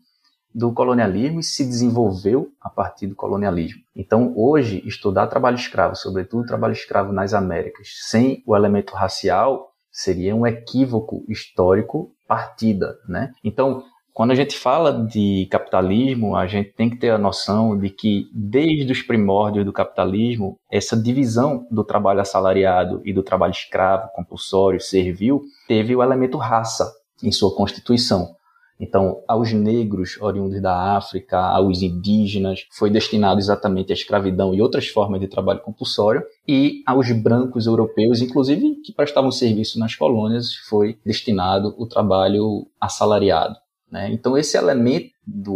[0.53, 3.81] do colonialismo e se desenvolveu a partir do colonialismo.
[3.95, 10.35] Então, hoje, estudar trabalho escravo, sobretudo trabalho escravo nas Américas, sem o elemento racial, seria
[10.35, 13.31] um equívoco histórico partida, né?
[13.43, 13.83] Então,
[14.19, 18.29] quando a gente fala de capitalismo, a gente tem que ter a noção de que,
[18.33, 24.81] desde os primórdios do capitalismo, essa divisão do trabalho assalariado e do trabalho escravo, compulsório,
[24.81, 25.39] servil,
[25.69, 26.91] teve o elemento raça
[27.23, 28.35] em sua constituição.
[28.77, 34.89] Então, aos negros oriundos da África, aos indígenas, foi destinado exatamente à escravidão e outras
[34.89, 40.99] formas de trabalho compulsório, e aos brancos europeus, inclusive que prestavam serviço nas colônias, foi
[41.05, 43.55] destinado o trabalho assalariado.
[43.91, 44.11] Né?
[44.11, 45.11] Então, esse elemento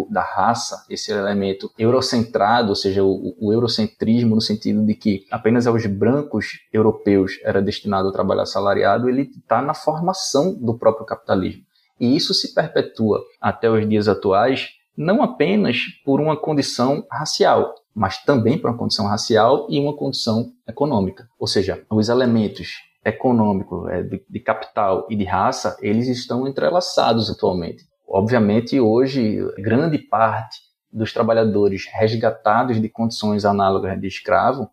[0.09, 5.65] da raça, esse elemento eurocentrado, ou seja, o, o, eurocentrismo no sentido de que apenas
[5.67, 11.63] aos brancos europeus era destinado ao trabalho assalariado, ele está na formação do próprio capitalismo.
[11.99, 18.23] E isso se perpetua até os dias atuais, não apenas por uma condição racial, mas
[18.23, 21.27] também por uma condição racial e uma condição econômica.
[21.39, 22.73] Ou seja, os elementos
[23.05, 27.85] econômicos, é, de capital e de raça, eles estão entrelaçados atualmente.
[28.07, 30.59] Obviamente, hoje, grande parte
[30.91, 34.69] dos trabalhadores resgatados de condições análogas de escravo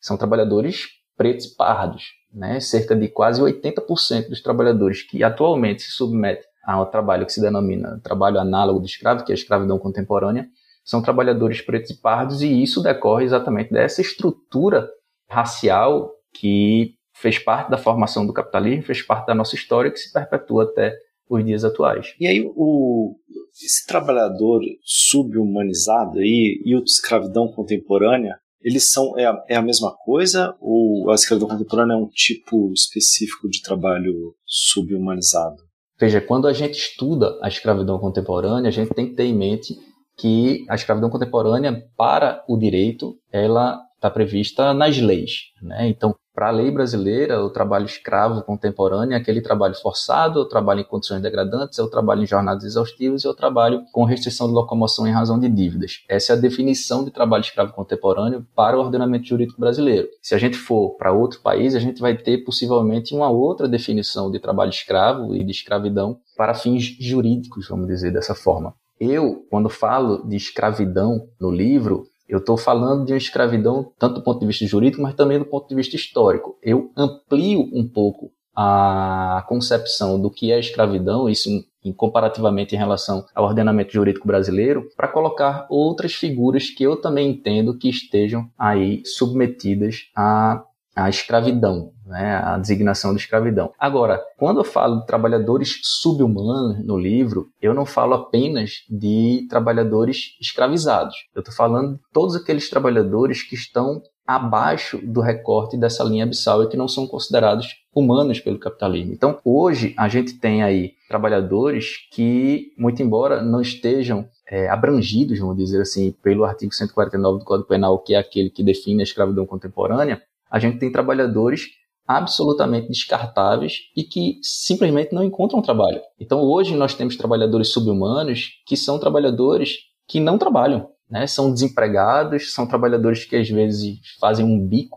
[0.00, 2.12] são trabalhadores pretos e pardos.
[2.32, 2.60] Né?
[2.60, 8.00] Cerca de quase 80% dos trabalhadores que atualmente se submetem ao trabalho que se denomina
[8.02, 10.48] trabalho análogo de escravo, que é a escravidão contemporânea,
[10.84, 14.88] são trabalhadores pretos e pardos, e isso decorre exatamente dessa estrutura
[15.28, 20.12] racial que fez parte da formação do capitalismo, fez parte da nossa história, que se
[20.12, 20.94] perpetua até
[21.28, 22.14] os dias atuais.
[22.20, 23.16] E aí o
[23.62, 29.94] esse trabalhador subhumanizado aí e a escravidão contemporânea, eles são é a, é a mesma
[30.04, 35.62] coisa ou a escravidão contemporânea é um tipo específico de trabalho subhumanizado?
[35.98, 39.74] Veja, quando a gente estuda a escravidão contemporânea, a gente tem que ter em mente
[40.18, 45.30] que a escravidão contemporânea para o direito, ela está prevista nas leis.
[45.62, 45.88] Né?
[45.88, 50.80] Então, para a lei brasileira, o trabalho escravo contemporâneo é aquele trabalho forçado, o trabalho
[50.80, 54.48] em condições degradantes, é o trabalho em jornadas exaustivas e é o trabalho com restrição
[54.48, 56.02] de locomoção em razão de dívidas.
[56.08, 60.08] Essa é a definição de trabalho escravo contemporâneo para o ordenamento jurídico brasileiro.
[60.20, 64.28] Se a gente for para outro país, a gente vai ter possivelmente uma outra definição
[64.28, 68.74] de trabalho escravo e de escravidão para fins jurídicos, vamos dizer dessa forma.
[68.98, 74.22] Eu, quando falo de escravidão no livro, eu estou falando de uma escravidão tanto do
[74.22, 76.58] ponto de vista jurídico, mas também do ponto de vista histórico.
[76.62, 81.48] Eu amplio um pouco a concepção do que é escravidão, isso
[81.84, 87.30] em, comparativamente em relação ao ordenamento jurídico brasileiro, para colocar outras figuras que eu também
[87.30, 90.64] entendo que estejam aí submetidas a
[90.94, 93.72] a escravidão, né, a designação de escravidão.
[93.78, 100.36] Agora, quando eu falo de trabalhadores subhumanos no livro, eu não falo apenas de trabalhadores
[100.40, 101.14] escravizados.
[101.34, 106.62] Eu estou falando de todos aqueles trabalhadores que estão abaixo do recorte dessa linha abissal
[106.62, 109.12] e que não são considerados humanos pelo capitalismo.
[109.12, 115.56] Então, hoje a gente tem aí trabalhadores que, muito embora não estejam é, abrangidos, vamos
[115.56, 119.46] dizer assim, pelo artigo 149 do Código Penal, que é aquele que define a escravidão
[119.46, 120.22] contemporânea,
[120.54, 121.62] a gente tem trabalhadores
[122.06, 126.00] absolutamente descartáveis e que simplesmente não encontram trabalho.
[126.16, 131.26] Então hoje nós temos trabalhadores subhumanos que são trabalhadores que não trabalham, né?
[131.26, 134.96] São desempregados, são trabalhadores que às vezes fazem um bico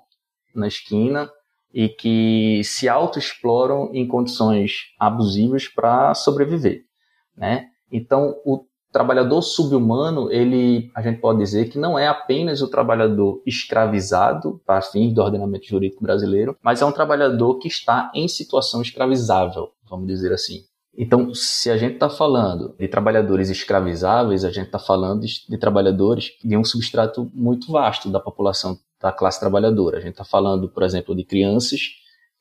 [0.53, 1.27] na esquina
[1.73, 6.83] e que se autoexploram em condições abusivas para sobreviver,
[7.35, 7.65] né?
[7.91, 8.63] Então o
[8.97, 14.81] trabalhador subhumano, ele, a gente pode dizer que não é apenas o trabalhador escravizado para
[14.81, 20.07] fins do ordenamento jurídico brasileiro, mas é um trabalhador que está em situação escravizável, vamos
[20.07, 20.61] dizer assim.
[20.97, 25.57] Então, se a gente está falando de trabalhadores escravizáveis, a gente está falando de, de,
[25.59, 29.97] trabalhadores de um substrato muito vasto da população da classe trabalhadora.
[29.97, 31.81] A gente está falando, por exemplo, de crianças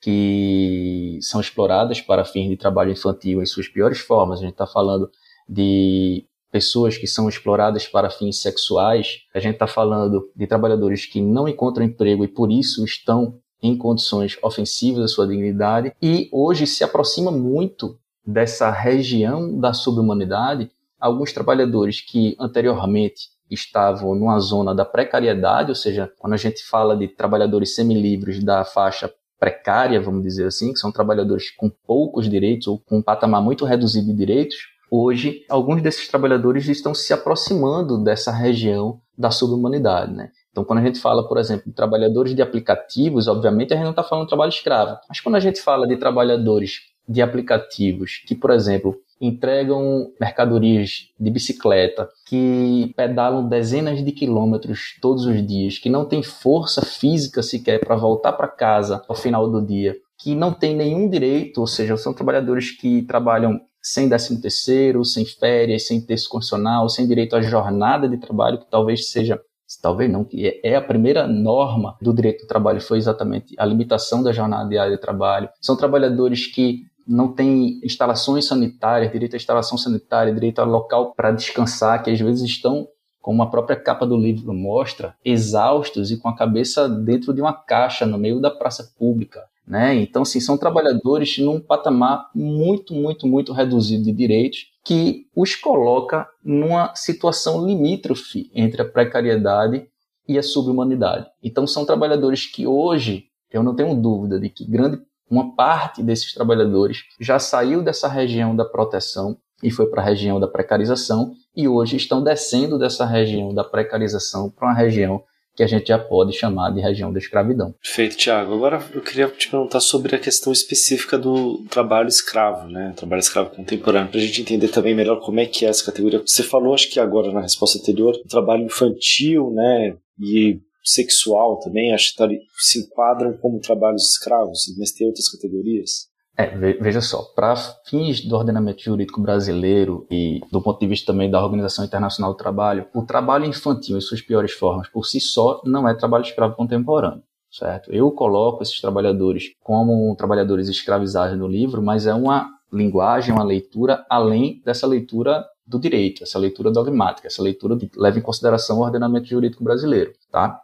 [0.00, 4.38] que são exploradas para fins de trabalho infantil em suas piores formas.
[4.38, 5.10] A gente está falando
[5.46, 9.22] de pessoas que são exploradas para fins sexuais.
[9.34, 13.76] A gente está falando de trabalhadores que não encontram emprego e por isso estão em
[13.76, 15.92] condições ofensivas à sua dignidade.
[16.02, 24.38] E hoje se aproxima muito dessa região da subhumanidade alguns trabalhadores que anteriormente estavam numa
[24.40, 30.00] zona da precariedade, ou seja, quando a gente fala de trabalhadores semilivres da faixa precária,
[30.00, 34.06] vamos dizer assim, que são trabalhadores com poucos direitos ou com um patamar muito reduzido
[34.06, 34.56] de direitos,
[34.98, 40.30] hoje alguns desses trabalhadores estão se aproximando dessa região da subhumanidade, né?
[40.50, 43.90] Então, quando a gente fala, por exemplo, de trabalhadores de aplicativos, obviamente a gente não
[43.90, 44.98] está falando de trabalho escravo.
[45.08, 51.30] Mas quando a gente fala de trabalhadores de aplicativos que, por exemplo, entregam mercadorias de
[51.30, 57.80] bicicleta, que pedalam dezenas de quilômetros todos os dias, que não tem força física sequer
[57.80, 61.96] para voltar para casa ao final do dia, que não tem nenhum direito, ou seja,
[61.96, 67.40] são trabalhadores que trabalham sem décimo terceiro, sem férias, sem texto constitucional, sem direito à
[67.40, 69.40] jornada de trabalho, que talvez seja,
[69.80, 73.64] talvez não, que é, é a primeira norma do direito do trabalho, foi exatamente a
[73.64, 75.48] limitação da jornada diária de trabalho.
[75.60, 81.30] São trabalhadores que não têm instalações sanitárias, direito à instalação sanitária, direito a local para
[81.30, 82.88] descansar, que às vezes estão,
[83.22, 87.52] como a própria capa do livro mostra, exaustos e com a cabeça dentro de uma
[87.52, 89.44] caixa no meio da praça pública.
[89.66, 89.96] Né?
[89.96, 96.28] Então, assim, são trabalhadores num patamar muito, muito, muito reduzido de direitos que os coloca
[96.44, 99.88] numa situação limítrofe entre a precariedade
[100.28, 101.26] e a subhumanidade.
[101.42, 106.32] Então são trabalhadores que hoje, eu não tenho dúvida de que grande uma parte desses
[106.32, 111.66] trabalhadores já saiu dessa região da proteção e foi para a região da precarização e
[111.66, 115.24] hoje estão descendo dessa região da precarização para uma região
[115.56, 117.74] que a gente já pode chamar de região da escravidão.
[117.82, 118.54] Perfeito, Tiago.
[118.54, 122.92] Agora eu queria te perguntar sobre a questão específica do trabalho escravo, né?
[122.94, 126.20] Trabalho escravo contemporâneo, para a gente entender também melhor como é que é essa categoria.
[126.24, 129.96] Você falou, acho que agora na resposta anterior, o trabalho infantil, né?
[130.20, 136.06] E sexual também, acho que se enquadram como trabalhos escravos, mas tem outras categorias.
[136.38, 137.56] É, veja só, para
[137.86, 142.36] fins do ordenamento jurídico brasileiro e do ponto de vista também da Organização Internacional do
[142.36, 146.54] Trabalho, o trabalho infantil em suas piores formas por si só não é trabalho escravo
[146.54, 147.90] contemporâneo, certo?
[147.90, 154.04] Eu coloco esses trabalhadores como trabalhadores escravizados no livro, mas é uma linguagem, uma leitura
[154.10, 158.82] além dessa leitura do direito, essa leitura dogmática, essa leitura que leva em consideração o
[158.82, 160.60] ordenamento jurídico brasileiro, tá?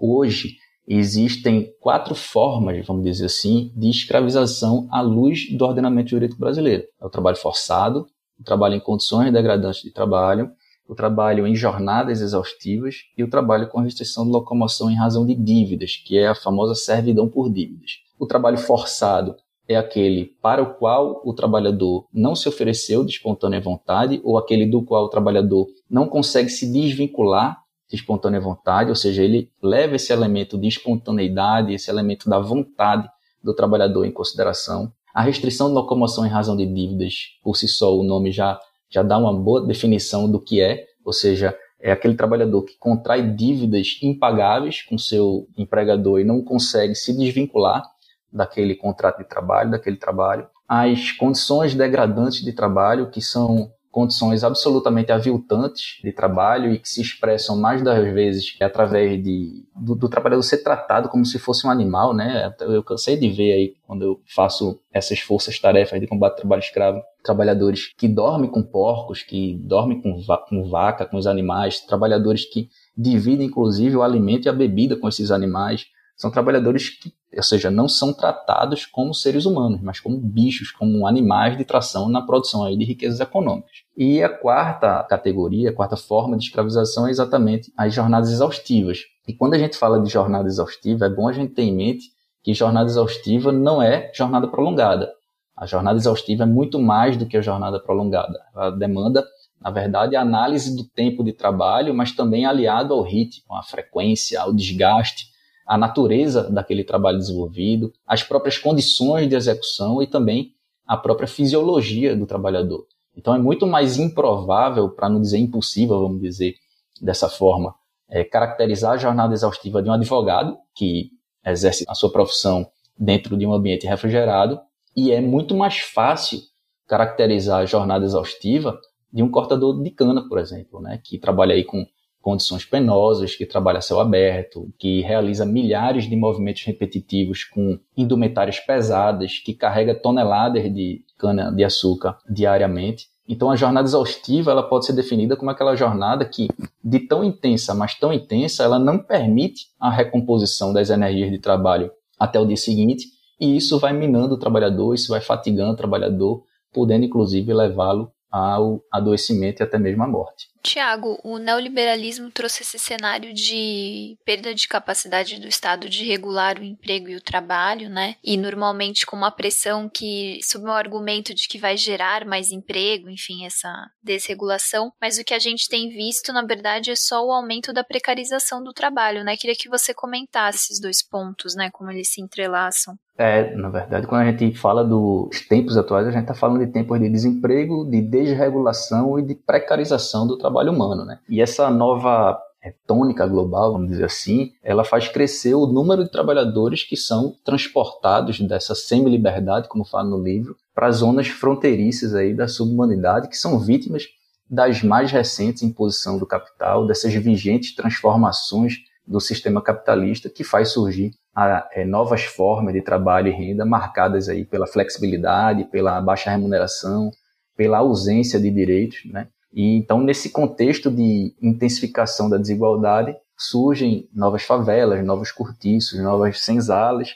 [0.00, 0.56] Hoje,
[0.86, 6.84] existem quatro formas, vamos dizer assim, de escravização à luz do ordenamento jurídico brasileiro.
[7.00, 8.06] É o trabalho forçado,
[8.38, 10.50] o trabalho em condições degradantes de trabalho,
[10.88, 15.34] o trabalho em jornadas exaustivas e o trabalho com restrição de locomoção em razão de
[15.34, 18.00] dívidas, que é a famosa servidão por dívidas.
[18.18, 19.36] O trabalho forçado
[19.68, 24.66] é aquele para o qual o trabalhador não se ofereceu de espontânea vontade ou aquele
[24.66, 27.61] do qual o trabalhador não consegue se desvincular
[27.92, 33.06] de espontânea vontade, ou seja, ele leva esse elemento de espontaneidade, esse elemento da vontade
[33.44, 34.90] do trabalhador em consideração.
[35.14, 39.02] A restrição de locomoção em razão de dívidas, por si só, o nome já, já
[39.02, 43.98] dá uma boa definição do que é, ou seja, é aquele trabalhador que contrai dívidas
[44.02, 47.84] impagáveis com seu empregador e não consegue se desvincular
[48.32, 50.48] daquele contrato de trabalho, daquele trabalho.
[50.66, 57.02] As condições degradantes de trabalho, que são condições absolutamente aviltantes de trabalho e que se
[57.02, 61.70] expressam mais das vezes através de, do, do, trabalhador ser tratado como se fosse um
[61.70, 62.52] animal, né?
[62.60, 67.02] Eu cansei de ver aí, quando eu faço essas forças-tarefas de combate ao trabalho escravo,
[67.22, 72.46] trabalhadores que dormem com porcos, que dormem com, va com vaca, com os animais, trabalhadores
[72.46, 75.84] que dividem, inclusive, o alimento e a bebida com esses animais,
[76.16, 81.06] são trabalhadores que, ou seja, não são tratados como seres humanos, mas como bichos, como
[81.06, 83.70] animais de tração na produção aí de riquezas econômicas.
[83.96, 89.00] E a quarta categoria, a quarta forma de escravização é exatamente as jornadas exaustivas.
[89.26, 92.10] E quando a gente fala de jornada exaustiva, é bom a gente ter em mente
[92.42, 95.10] que jornada exaustiva não é jornada prolongada.
[95.56, 98.38] A jornada exaustiva é muito mais do que a jornada prolongada.
[98.54, 99.24] Ela demanda,
[99.60, 104.40] na verdade, a análise do tempo de trabalho, mas também aliado ao ritmo, à frequência,
[104.40, 105.31] ao desgaste
[105.72, 110.52] a natureza daquele trabalho desenvolvido, as próprias condições de execução e também
[110.86, 112.86] a própria fisiologia do trabalhador.
[113.16, 116.56] Então é muito mais improvável, para não dizer impossível, vamos dizer
[117.00, 117.74] dessa forma,
[118.06, 121.08] é, caracterizar a jornada exaustiva de um advogado que
[121.42, 122.66] exerce a sua profissão
[122.98, 124.60] dentro de um ambiente refrigerado
[124.94, 126.38] e é muito mais fácil
[126.86, 128.78] caracterizar a jornada exaustiva
[129.10, 131.86] de um cortador de cana, por exemplo, né, que trabalha aí com
[132.22, 138.60] condições penosas, que trabalha a céu aberto, que realiza milhares de movimentos repetitivos com indumentárias
[138.60, 143.08] pesadas, que carrega toneladas de cana-de-açúcar diariamente.
[143.28, 146.48] Então, a jornada exaustiva ela pode ser definida como aquela jornada que,
[146.82, 151.90] de tão intensa, mas tão intensa, ela não permite a recomposição das energias de trabalho
[152.18, 153.06] até o dia seguinte,
[153.40, 158.80] e isso vai minando o trabalhador, isso vai fatigando o trabalhador, podendo inclusive levá-lo ao
[158.90, 160.51] adoecimento e até mesmo à morte.
[160.62, 166.64] Tiago, o neoliberalismo trouxe esse cenário de perda de capacidade do Estado de regular o
[166.64, 168.14] emprego e o trabalho, né?
[168.22, 173.10] E normalmente com uma pressão que, sob o argumento de que vai gerar mais emprego,
[173.10, 174.92] enfim, essa desregulação.
[175.00, 178.62] Mas o que a gente tem visto, na verdade, é só o aumento da precarização
[178.62, 179.36] do trabalho, né?
[179.36, 181.70] Queria que você comentasse esses dois pontos, né?
[181.72, 182.96] Como eles se entrelaçam.
[183.18, 186.72] É, na verdade, quando a gente fala dos tempos atuais, a gente está falando de
[186.72, 191.18] tempos de desemprego, de desregulação e de precarização do trabalho humano, né?
[191.28, 192.38] E essa nova
[192.86, 198.38] tônica global, vamos dizer assim, ela faz crescer o número de trabalhadores que são transportados
[198.40, 204.04] dessa semi-liberdade, como fala no livro, para zonas fronteiriças aí da subhumanidade, que são vítimas
[204.48, 208.74] das mais recentes imposição do capital, dessas vigentes transformações
[209.06, 214.28] do sistema capitalista que faz surgir a, é, novas formas de trabalho e renda marcadas
[214.28, 217.10] aí pela flexibilidade, pela baixa remuneração,
[217.56, 219.28] pela ausência de direitos, né?
[219.52, 227.14] E então nesse contexto de intensificação da desigualdade surgem novas favelas, novos cortiços, novas senzalas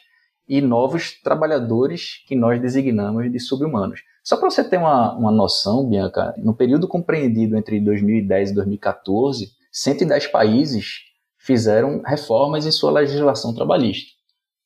[0.48, 4.00] e novos trabalhadores que nós designamos de subhumanos.
[4.22, 9.50] Só para você ter uma, uma noção, Bianca, no período compreendido entre 2010 e 2014,
[9.72, 11.04] 110 países
[11.38, 14.10] fizeram reformas em sua legislação trabalhista.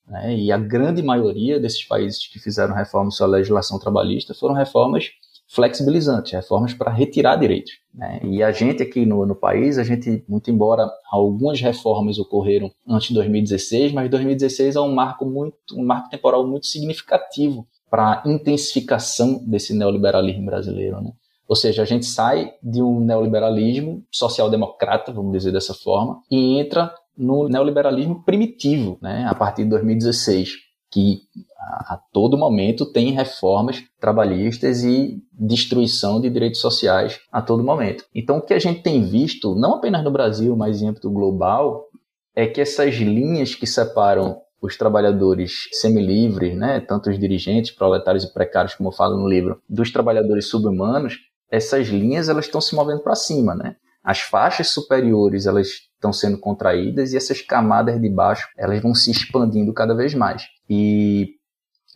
[0.07, 0.35] Né?
[0.35, 5.11] E a grande maioria desses países que fizeram reformas em sua legislação trabalhista foram reformas
[5.53, 7.73] flexibilizantes, reformas para retirar direitos.
[7.93, 8.21] Né?
[8.23, 13.09] E a gente aqui no, no, país, a gente, muito embora algumas reformas ocorreram antes
[13.09, 18.29] de 2016, mas 2016 é um marco muito, um marco temporal muito significativo para a
[18.29, 21.01] intensificação desse neoliberalismo brasileiro.
[21.01, 21.11] Né?
[21.49, 26.93] Ou seja, a gente sai de um neoliberalismo social-democrata, vamos dizer dessa forma, e entra
[27.17, 30.53] no neoliberalismo primitivo, né, a partir de 2016,
[30.91, 31.21] que
[31.57, 38.05] a, todo momento tem reformas trabalhistas e destruição de direitos sociais a todo momento.
[38.13, 41.85] Então, o que a gente tem visto, não apenas no Brasil, mas em âmbito global,
[42.35, 48.33] é que essas linhas que separam os trabalhadores semilivres, né, tanto os dirigentes, proletários e
[48.33, 51.17] precários, como eu falo no livro, dos trabalhadores subhumanos,
[51.49, 53.75] essas linhas elas estão se movendo para cima, né?
[54.03, 59.11] As faixas superiores elas estão sendo contraídas e essas camadas de baixo elas vão se
[59.11, 60.43] expandindo cada vez mais.
[60.69, 61.35] E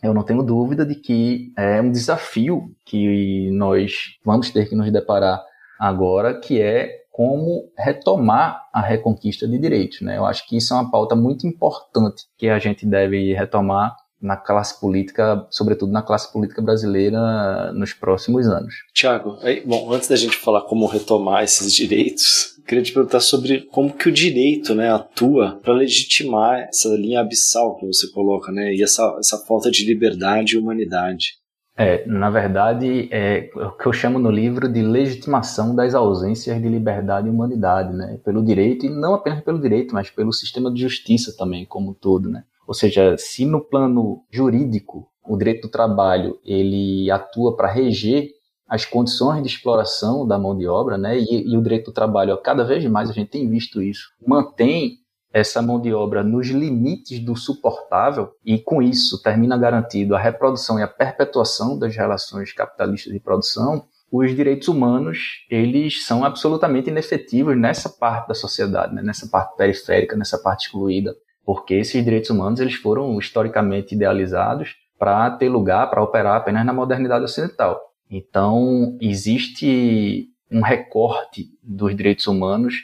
[0.02, 3.92] eu não tenho dúvida de que é um desafio que nós
[4.24, 5.42] vamos ter que nos deparar
[5.78, 10.02] agora, que é como retomar a reconquista de direitos.
[10.02, 10.18] Né?
[10.18, 14.36] Eu acho que isso é uma pauta muito importante que a gente deve retomar na
[14.36, 18.74] classe política, sobretudo na classe política brasileira nos próximos anos.
[18.92, 23.92] Tiago, bom, antes da gente falar como retomar esses direitos, queria te perguntar sobre como
[23.92, 28.82] que o direito né, atua para legitimar essa linha abissal que você coloca, né, e
[28.82, 31.34] essa, essa falta de liberdade e humanidade.
[31.78, 36.68] É, na verdade, é o que eu chamo no livro de legitimação das ausências de
[36.70, 38.18] liberdade e humanidade, né?
[38.24, 41.92] Pelo direito, e não apenas pelo direito, mas pelo sistema de justiça também, como um
[41.92, 42.44] todo, né?
[42.66, 48.28] Ou seja, se no plano jurídico o direito do trabalho ele atua para reger
[48.68, 51.18] as condições de exploração da mão de obra, né?
[51.18, 54.98] E, e, o direito do trabalho, cada vez mais a gente tem visto isso, mantém
[55.32, 60.78] essa mão de obra nos limites do suportável e com isso termina garantido a reprodução
[60.78, 63.84] e a perpetuação das relações capitalistas de produção.
[64.10, 69.02] Os direitos humanos eles são absolutamente inefetivos nessa parte da sociedade, né?
[69.02, 71.14] nessa parte periférica, nessa parte excluída,
[71.46, 76.72] porque esses direitos humanos eles foram historicamente idealizados para ter lugar, para operar apenas na
[76.72, 77.80] modernidade ocidental.
[78.10, 82.74] Então, existe um recorte dos direitos humanos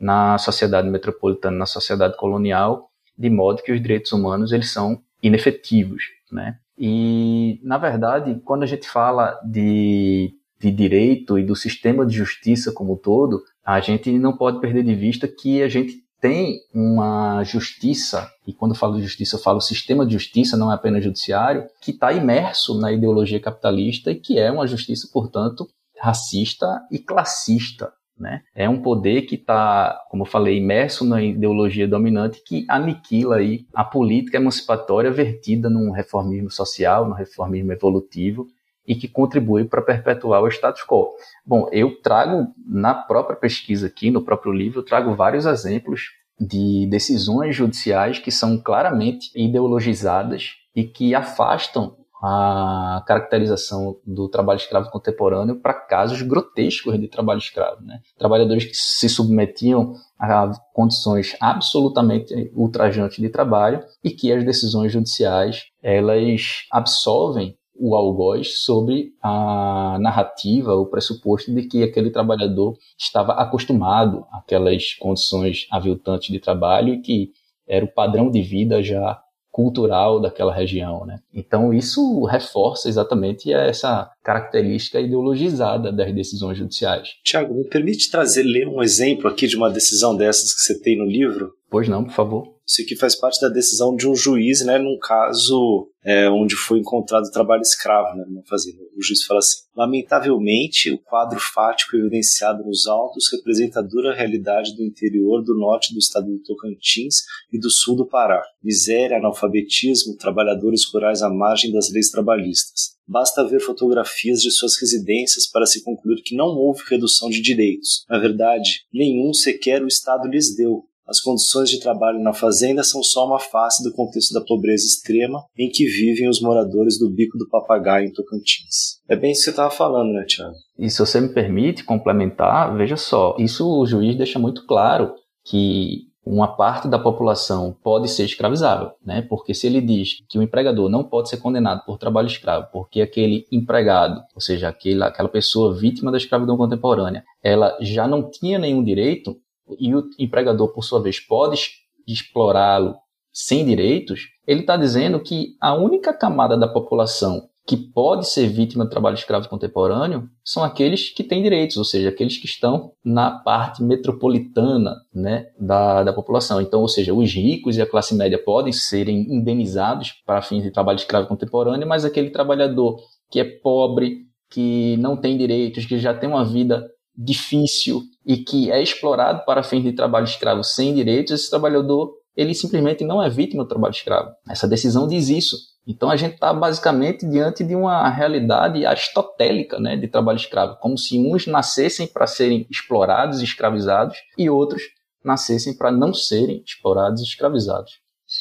[0.00, 6.02] na sociedade metropolitana, na sociedade colonial, de modo que os direitos humanos eles são inefetivos,
[6.30, 6.58] né?
[6.76, 12.72] E, na verdade, quando a gente fala de, de direito e do sistema de justiça
[12.72, 17.42] como um todo, a gente não pode perder de vista que a gente tem uma
[17.44, 21.04] justiça, e quando eu falo de justiça, eu falo sistema de justiça, não é apenas
[21.04, 26.98] judiciário, que está imerso na ideologia capitalista e que é uma justiça, portanto, racista e
[26.98, 27.92] classista.
[28.18, 28.42] Né?
[28.52, 33.64] É um poder que está, como eu falei, imerso na ideologia dominante que aniquila aí
[33.72, 38.48] a política emancipatória vertida num reformismo social, num reformismo evolutivo
[38.88, 41.14] e que contribui para perpetuar o status quo.
[41.44, 46.06] Bom, eu trago na própria pesquisa aqui, no próprio livro, eu trago vários exemplos
[46.40, 54.90] de decisões judiciais que são claramente ideologizadas e que afastam a caracterização do trabalho escravo
[54.90, 57.82] contemporâneo para casos grotescos de trabalho escravo.
[57.82, 58.00] Né?
[58.16, 65.66] Trabalhadores que se submetiam a condições absolutamente ultrajantes de trabalho e que as decisões judiciais
[65.80, 74.26] elas absolvem o algoz sobre a narrativa, o pressuposto de que aquele trabalhador estava acostumado
[74.32, 77.32] àquelas condições aviltantes de trabalho e que
[77.66, 79.20] era o padrão de vida já
[79.50, 81.18] cultural daquela região, né?
[81.34, 87.08] Então isso reforça exatamente essa característica ideologizada das decisões judiciais.
[87.24, 90.96] Tiago, me permite trazer ler um exemplo aqui de uma decisão dessas que você tem
[90.96, 91.57] no livro?
[91.70, 92.58] Pois não, por favor.
[92.66, 96.78] Isso aqui faz parte da decisão de um juiz, né, num caso é, onde foi
[96.78, 98.78] encontrado trabalho escravo né, numa fazenda.
[98.94, 104.76] O juiz fala assim: Lamentavelmente, o quadro fático evidenciado nos autos representa a dura realidade
[104.76, 108.42] do interior do norte do estado do Tocantins e do sul do Pará.
[108.62, 112.98] Miséria, analfabetismo, trabalhadores rurais à margem das leis trabalhistas.
[113.06, 118.04] Basta ver fotografias de suas residências para se concluir que não houve redução de direitos.
[118.10, 123.02] Na verdade, nenhum sequer o Estado lhes deu, as condições de trabalho na fazenda são
[123.02, 127.38] só uma face do contexto da pobreza extrema em que vivem os moradores do Bico
[127.38, 128.98] do Papagaio em Tocantins.
[129.08, 130.54] É bem isso que você estava falando, né, Tiago?
[130.78, 135.14] E se você me permite complementar, veja só, isso o juiz deixa muito claro
[135.46, 139.22] que uma parte da população pode ser escravizável, né?
[139.22, 143.00] Porque se ele diz que o empregador não pode ser condenado por trabalho escravo, porque
[143.00, 148.58] aquele empregado, ou seja, aquela, aquela pessoa vítima da escravidão contemporânea, ela já não tinha
[148.58, 149.38] nenhum direito
[149.78, 151.70] e o empregador, por sua vez, pode
[152.06, 152.96] explorá-lo
[153.32, 158.86] sem direitos, ele está dizendo que a única camada da população que pode ser vítima
[158.86, 163.30] do trabalho escravo contemporâneo são aqueles que têm direitos, ou seja, aqueles que estão na
[163.30, 166.62] parte metropolitana né, da, da população.
[166.62, 170.70] Então, ou seja, os ricos e a classe média podem serem indenizados para fins de
[170.70, 172.96] trabalho escravo contemporâneo, mas aquele trabalhador
[173.30, 176.88] que é pobre, que não tem direitos, que já tem uma vida
[177.18, 182.54] difícil e que é explorado para fins de trabalho escravo sem direitos, esse trabalhador ele
[182.54, 184.30] simplesmente não é vítima do trabalho escravo.
[184.48, 185.56] Essa decisão diz isso.
[185.84, 190.96] Então a gente está basicamente diante de uma realidade aristotélica né, de trabalho escravo, como
[190.96, 194.82] se uns nascessem para serem explorados e escravizados e outros
[195.24, 197.98] nascessem para não serem explorados e escravizados.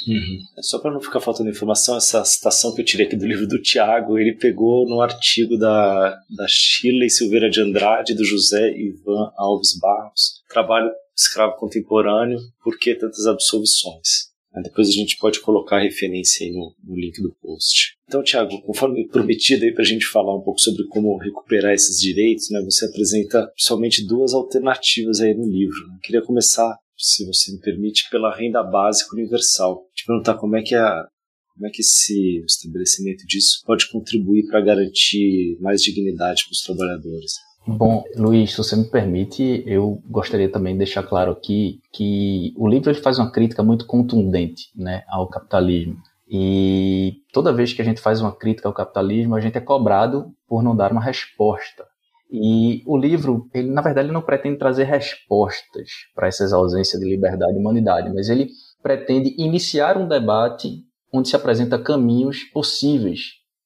[0.08, 0.40] Uhum.
[0.58, 3.48] É só para não ficar faltando informação, essa citação que eu tirei aqui do livro
[3.48, 9.32] do Tiago, ele pegou no artigo da, da Shirley Silveira de Andrade do José Ivan
[9.38, 14.28] Alves Barros, Trabalho Escravo Contemporâneo, Por que Tantas Absolvições?
[14.62, 17.96] Depois a gente pode colocar a referência aí no, no link do post.
[18.08, 22.00] Então, Tiago, conforme prometido aí para a gente falar um pouco sobre como recuperar esses
[22.00, 25.78] direitos, né, você apresenta somente duas alternativas aí no livro.
[25.94, 29.86] Eu queria começar, se você me permite, pela renda básica universal.
[29.94, 31.08] Te perguntar como é que a,
[31.54, 37.34] como é que esse estabelecimento disso pode contribuir para garantir mais dignidade para os trabalhadores?
[37.68, 42.68] Bom, Luiz, se você me permite, eu gostaria também de deixar claro aqui que o
[42.68, 45.98] livro ele faz uma crítica muito contundente né, ao capitalismo.
[46.30, 50.32] E toda vez que a gente faz uma crítica ao capitalismo, a gente é cobrado
[50.48, 51.86] por não dar uma resposta.
[52.32, 57.10] E o livro, ele na verdade ele não pretende trazer respostas para essas ausências de
[57.10, 58.50] liberdade e humanidade, mas ele
[58.84, 63.20] pretende iniciar um debate onde se apresenta caminhos possíveis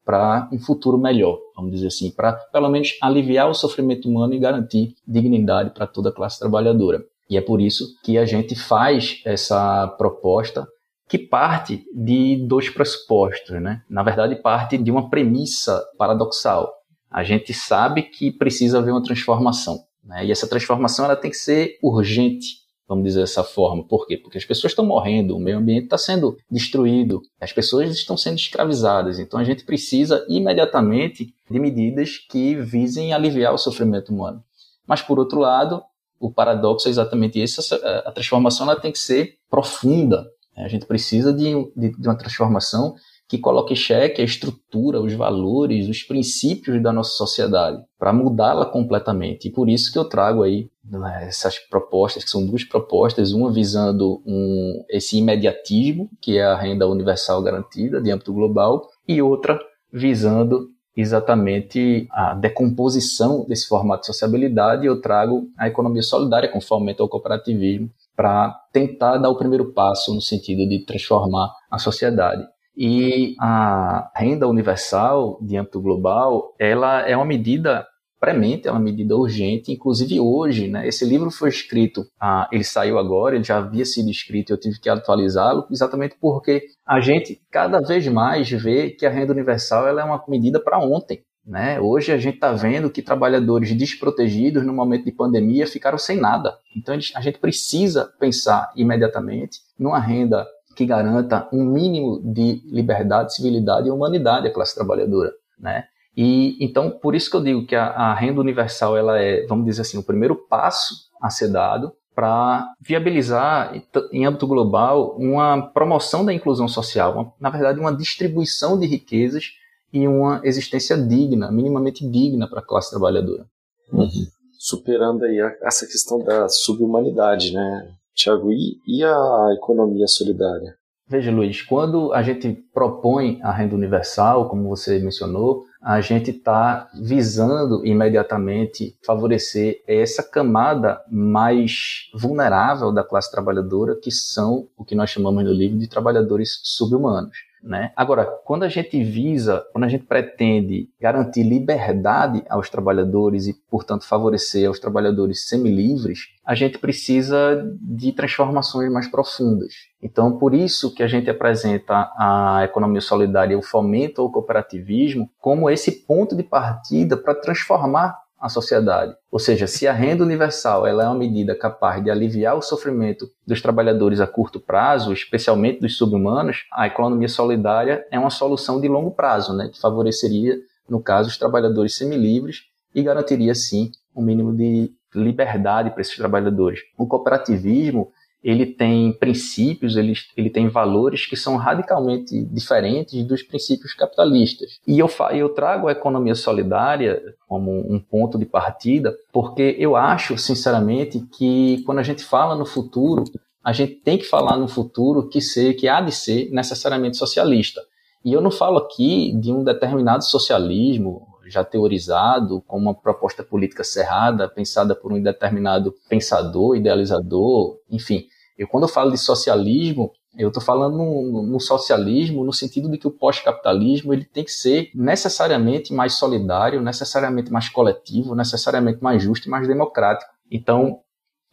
[0.05, 4.39] para um futuro melhor, vamos dizer assim, para pelo menos aliviar o sofrimento humano e
[4.39, 7.03] garantir dignidade para toda a classe trabalhadora.
[7.29, 10.67] E é por isso que a gente faz essa proposta
[11.07, 13.81] que parte de dois pressupostos, né?
[13.89, 16.71] Na verdade, parte de uma premissa paradoxal.
[17.11, 20.25] A gente sabe que precisa haver uma transformação, né?
[20.25, 23.85] E essa transformação ela tem que ser urgente, vamos dizer dessa forma.
[23.85, 24.17] Por quê?
[24.17, 28.37] Porque as pessoas estão morrendo, o meio ambiente está sendo destruído, as pessoas estão sendo
[28.37, 29.19] escravizadas.
[29.19, 34.41] Então a gente precisa imediatamente de medidas que visem aliviar o sofrimento humano.
[34.87, 35.83] Mas por outro lado,
[36.17, 37.59] o paradoxo é exatamente esse:
[38.05, 40.25] a transformação ela tem que ser profunda.
[40.55, 42.95] A gente precisa de, de, de uma transformação
[43.31, 48.65] que coloque em xeque a estrutura, os valores, os princípios da nossa sociedade, para mudá-la
[48.65, 49.47] completamente.
[49.47, 53.49] E por isso que eu trago aí né, essas propostas, que são duas propostas, uma
[53.49, 59.57] visando um, esse imediatismo, que é a renda universal garantida de âmbito global, e outra
[59.93, 67.01] visando exatamente a decomposição desse formato de sociabilidade, eu trago a economia solidária com fomento
[67.01, 72.45] ao cooperativismo, para tentar dar o primeiro passo no sentido de transformar a sociedade.
[72.75, 77.85] E a renda universal de âmbito global, ela é uma medida
[78.21, 82.99] premente, é uma medida urgente, inclusive hoje, né, esse livro foi escrito, ah, ele saiu
[82.99, 87.81] agora, ele já havia sido escrito, eu tive que atualizá-lo, exatamente porque a gente cada
[87.81, 91.23] vez mais vê que a renda universal ela é uma medida para ontem.
[91.43, 91.81] Né?
[91.81, 96.55] Hoje a gente está vendo que trabalhadores desprotegidos no momento de pandemia ficaram sem nada.
[96.77, 100.45] Então a gente precisa pensar imediatamente numa renda
[100.75, 105.85] que garanta um mínimo de liberdade, civilidade e humanidade à classe trabalhadora, né?
[106.15, 109.65] E então por isso que eu digo que a, a renda universal ela é, vamos
[109.65, 113.73] dizer assim, o primeiro passo a ser dado para viabilizar
[114.11, 119.53] em âmbito global uma promoção da inclusão social, uma, na verdade uma distribuição de riquezas
[119.93, 123.45] e uma existência digna, minimamente digna para a classe trabalhadora.
[123.91, 124.09] Uhum.
[124.57, 127.93] Superando aí essa questão da subhumanidade, né?
[128.15, 130.75] Tiago, e, e a economia solidária?
[131.11, 136.89] Veja, Luiz, quando a gente propõe a renda universal, como você mencionou, a gente está
[136.93, 145.09] visando imediatamente favorecer essa camada mais vulnerável da classe trabalhadora, que são o que nós
[145.09, 147.50] chamamos no livro de trabalhadores subhumanos.
[147.63, 147.91] Né?
[147.95, 154.03] Agora, quando a gente visa, quando a gente pretende garantir liberdade aos trabalhadores e, portanto,
[154.07, 159.73] favorecer aos trabalhadores semilivres, a gente precisa de transformações mais profundas.
[160.01, 165.69] Então, por isso que a gente apresenta a economia solidária o fomento ao cooperativismo como
[165.69, 169.15] esse ponto de partida para transformar à sociedade.
[169.31, 173.27] Ou seja, se a renda universal ela é uma medida capaz de aliviar o sofrimento
[173.45, 178.87] dos trabalhadores a curto prazo, especialmente dos subhumanos, a economia solidária é uma solução de
[178.87, 180.57] longo prazo, né, que favoreceria,
[180.89, 182.63] no caso, os trabalhadores semilivres
[182.95, 186.79] e garantiria, sim, um mínimo de liberdade para esses trabalhadores.
[186.97, 188.11] O cooperativismo
[188.43, 194.79] ele tem princípios, ele, ele tem valores que são radicalmente diferentes dos princípios capitalistas.
[194.87, 200.37] E eu, eu trago a economia solidária como um ponto de partida, porque eu acho,
[200.37, 203.23] sinceramente, que quando a gente fala no futuro,
[203.63, 207.81] a gente tem que falar no futuro que ser, que há de ser necessariamente socialista.
[208.25, 213.83] E eu não falo aqui de um determinado socialismo já teorizado como uma proposta política
[213.83, 218.25] cerrada, pensada por um determinado pensador, idealizador, enfim.
[218.61, 222.99] Eu, quando eu falo de socialismo, eu estou falando no, no, socialismo no sentido de
[222.99, 229.23] que o pós-capitalismo ele tem que ser necessariamente mais solidário, necessariamente mais coletivo, necessariamente mais
[229.23, 230.29] justo e mais democrático.
[230.51, 230.99] Então,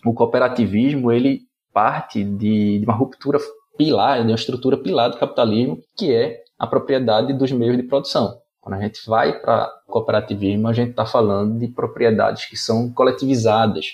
[0.04, 3.38] o cooperativismo ele parte de, de uma ruptura
[3.78, 8.38] pilar, de uma estrutura pilar do capitalismo, que é a propriedade dos meios de produção.
[8.60, 13.86] Quando a gente vai para cooperativismo, a gente está falando de propriedades que são coletivizadas.